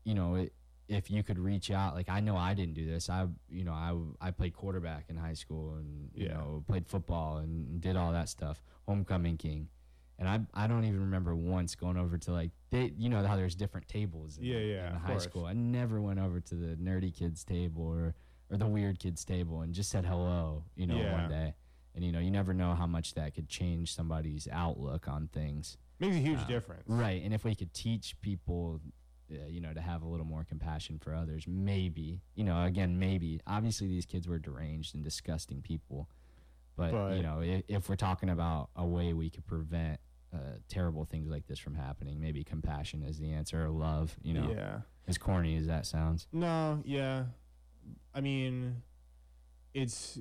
[0.05, 0.53] you know, it,
[0.89, 3.11] if you could reach out, like I know I didn't do this.
[3.11, 6.34] I, you know, I, I played quarterback in high school and, you Yeah.
[6.34, 8.62] know, played football and did all that stuff.
[8.86, 9.68] Homecoming king.
[10.18, 13.36] And I, I don't even remember once going over to like, they, you know, how
[13.36, 15.24] there's different tables in, Yeah, yeah, in high course.
[15.24, 15.45] school.
[15.45, 18.14] I never went over to the nerdy kids table or,
[18.51, 21.12] or the weird kids table and just said hello, you know, Yeah.
[21.12, 21.55] one day.
[21.95, 25.76] And, you know, you never know how much that could change somebody's outlook on things.
[26.01, 26.84] makes a huge Uh, difference.
[26.86, 27.22] Right.
[27.22, 28.80] And if we could teach people,
[29.31, 32.99] uh, you know, to have a little more compassion for others, maybe, you know, again,
[32.99, 33.41] maybe.
[33.47, 36.09] Obviously, these kids were deranged and disgusting people.
[36.76, 40.01] But, But- you know, if, if we're talking about a way we could prevent
[40.33, 44.35] uh, terrible things like this from happening, maybe compassion is the answer or love, you
[44.35, 44.81] know, Yeah.
[45.07, 46.26] as corny as that sounds.
[46.33, 47.24] No, yeah.
[48.14, 48.83] I mean,
[49.74, 50.18] it's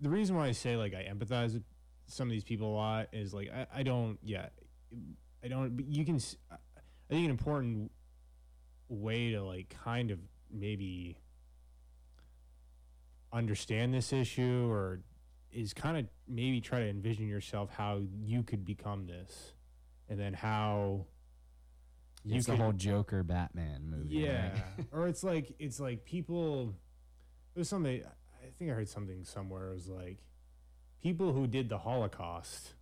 [0.00, 1.62] the reason why I say like I empathize with
[2.06, 4.48] some of these people a lot is like I, I don't yeah
[5.44, 6.16] I don't but you can
[6.50, 6.56] I
[7.10, 7.92] think an important
[8.90, 10.18] way to like kind of
[10.50, 11.16] maybe
[13.32, 15.00] understand this issue or
[15.52, 19.52] is kind of maybe try to envision yourself how you could become this
[20.08, 21.06] and then how
[22.24, 24.16] you it's could the whole Joker Batman movie.
[24.16, 24.86] yeah right?
[24.92, 26.74] or it's like it's like people
[27.54, 28.02] there's something
[28.42, 30.18] i think i heard something somewhere it was like
[31.02, 32.74] people who did the holocaust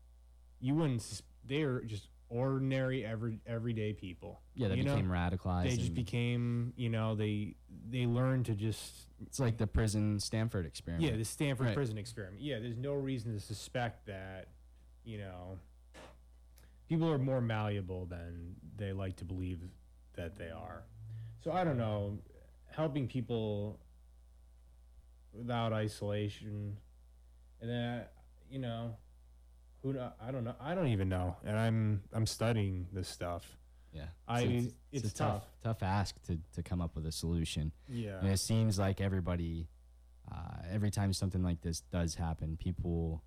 [0.60, 4.94] you wouldn't they're just ordinary every everyday people yeah, they you know?
[4.94, 5.64] became radicalized.
[5.64, 7.54] they just and became you know they
[7.88, 8.92] they learned to just
[9.26, 11.10] it's like the prison Stanford experiment.
[11.10, 11.74] yeah the stanford Right.
[11.74, 14.48] prison experiment yeah there's no reason to suspect that
[15.04, 15.58] you know
[16.88, 19.60] people are more malleable than they like to believe
[20.14, 20.82] that they are
[21.42, 22.18] so i don't know
[22.70, 23.78] helping people
[25.32, 26.76] without isolation
[27.60, 28.02] and then
[28.50, 28.94] you know
[29.92, 33.56] who i don't know i don't even know and i'm i'm studying this stuff
[33.92, 34.02] yeah.
[34.28, 37.72] I- So it's, it's a tough, tough ask to to come up with a solution.
[37.88, 39.66] yeah And it seems like everybody,
[40.30, 43.22] uh, every time something like this does happen, people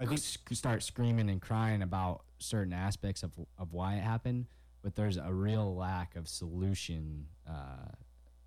[0.00, 0.20] I think-
[0.52, 4.46] start screaming and crying about certain aspects of of why it happened,
[4.82, 7.92] but there's a real lack of solution uh,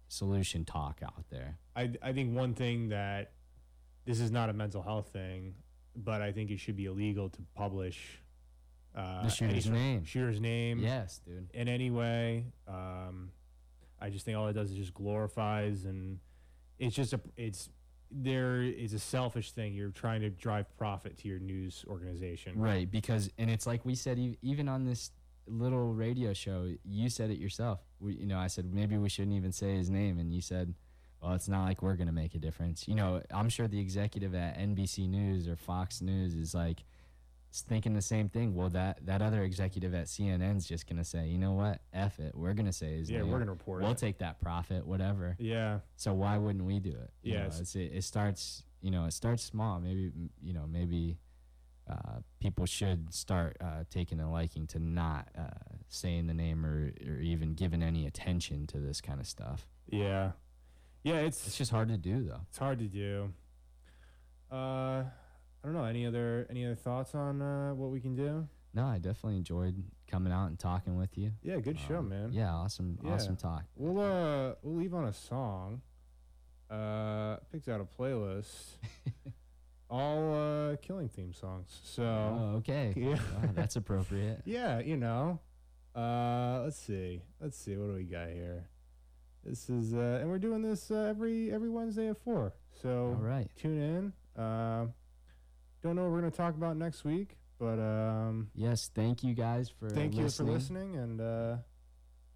[0.10, 1.58] solution talk out there.
[1.78, 3.32] I, I think one thing that
[4.06, 5.56] this is not a mental health thing,
[5.95, 8.21] but I think it should be illegal to publish
[8.95, 10.05] uh, The shooter's any name.
[10.05, 10.79] Shooter's name.
[10.79, 11.49] Yes, dude.
[11.53, 13.31] In any way, um,
[13.99, 16.19] I just think all it does is just glorifies, and
[16.79, 17.69] it's just a it's
[18.11, 19.73] there is a selfish thing.
[19.73, 22.59] You're trying to drive profit to your news organization.
[22.59, 25.11] Right, because and it's like we said, even on this
[25.47, 27.79] little radio show, you said it yourself.
[27.99, 30.73] We, you know, I said maybe we shouldn't even say his name, and you said,
[31.22, 34.34] "Well, it's not like we're gonna make a difference." You know, I'm sure the executive
[34.36, 36.84] at NBC News or Fox News is like
[37.53, 38.55] thinking the same thing.
[38.55, 41.82] Well, that that other executive at CNN's just gonna say, "You know what?
[41.93, 42.34] F it.
[42.36, 43.30] We're gonna say his Yeah, name.
[43.32, 43.84] we're gonna report it.
[43.84, 43.97] We'll it.
[43.97, 47.11] take that profit, whatever." Yeah, So why wouldn't we do it?
[47.24, 48.63] You know, it, it starts.
[48.82, 49.80] You know, it starts small.
[49.80, 50.11] Maybe
[50.41, 51.17] you know, maybe
[51.88, 55.49] uh, people should start uh, taking a liking to not uh,
[55.89, 59.67] saying the name or, or even giving any attention to this kind of stuff.
[59.89, 60.32] yeah,
[61.04, 61.16] yeah.
[61.20, 62.41] It's It's just hard to do, though.
[62.49, 63.34] It's hard to do.
[64.52, 64.56] Uh,
[65.06, 65.84] I don't know.
[65.86, 68.47] Any other any other thoughts on uh, what we can do?
[68.74, 71.32] No, I definitely enjoyed coming out and talking with you.
[71.43, 72.30] Yeah, good show, Um, man.
[72.32, 73.12] Yeah, awesome, Yeah.
[73.14, 73.64] awesome talk.
[73.76, 75.82] We'll uh we'll leave on a song.
[76.70, 78.78] Uh, picked out a playlist.
[79.89, 81.80] All uh killing theme songs.
[81.84, 82.93] So Oh, okay.
[82.97, 84.41] yeah, Wow, that's appropriate.
[84.45, 85.39] yeah, you know.
[85.93, 87.22] Uh, let's see.
[87.41, 87.76] Let's see.
[87.76, 88.70] What do we got here?
[89.43, 92.53] This is uh, and we're doing this uh, every every Wednesday at four.
[92.81, 93.49] So All right.
[93.55, 94.13] tune in.
[94.43, 94.93] Um,
[95.81, 99.69] don't know what we're gonna talk about next week, but um, Yes, thank you guys
[99.69, 100.93] for thank you for listening.
[100.93, 100.95] listening.
[100.97, 101.55] And uh,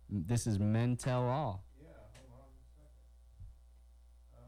[0.09, 1.63] This is Men Tell All.
[1.79, 1.89] yeah,
[2.29, 2.89] hold on a second.
[4.33, 4.41] Uh,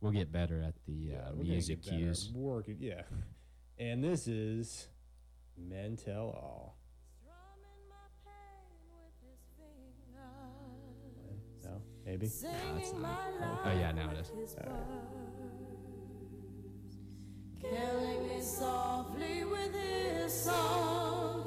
[0.00, 2.30] We'll get better at the yeah, uh, music cues.
[2.34, 3.02] Working, yeah.
[3.78, 4.88] And this is
[5.56, 6.77] Men Tell All.
[12.08, 12.42] Fingers.
[12.42, 12.84] No, maybe.
[12.84, 13.08] Singing my
[13.64, 14.56] Oh, yeah, now it is.
[17.60, 21.44] Killing me softly with his song.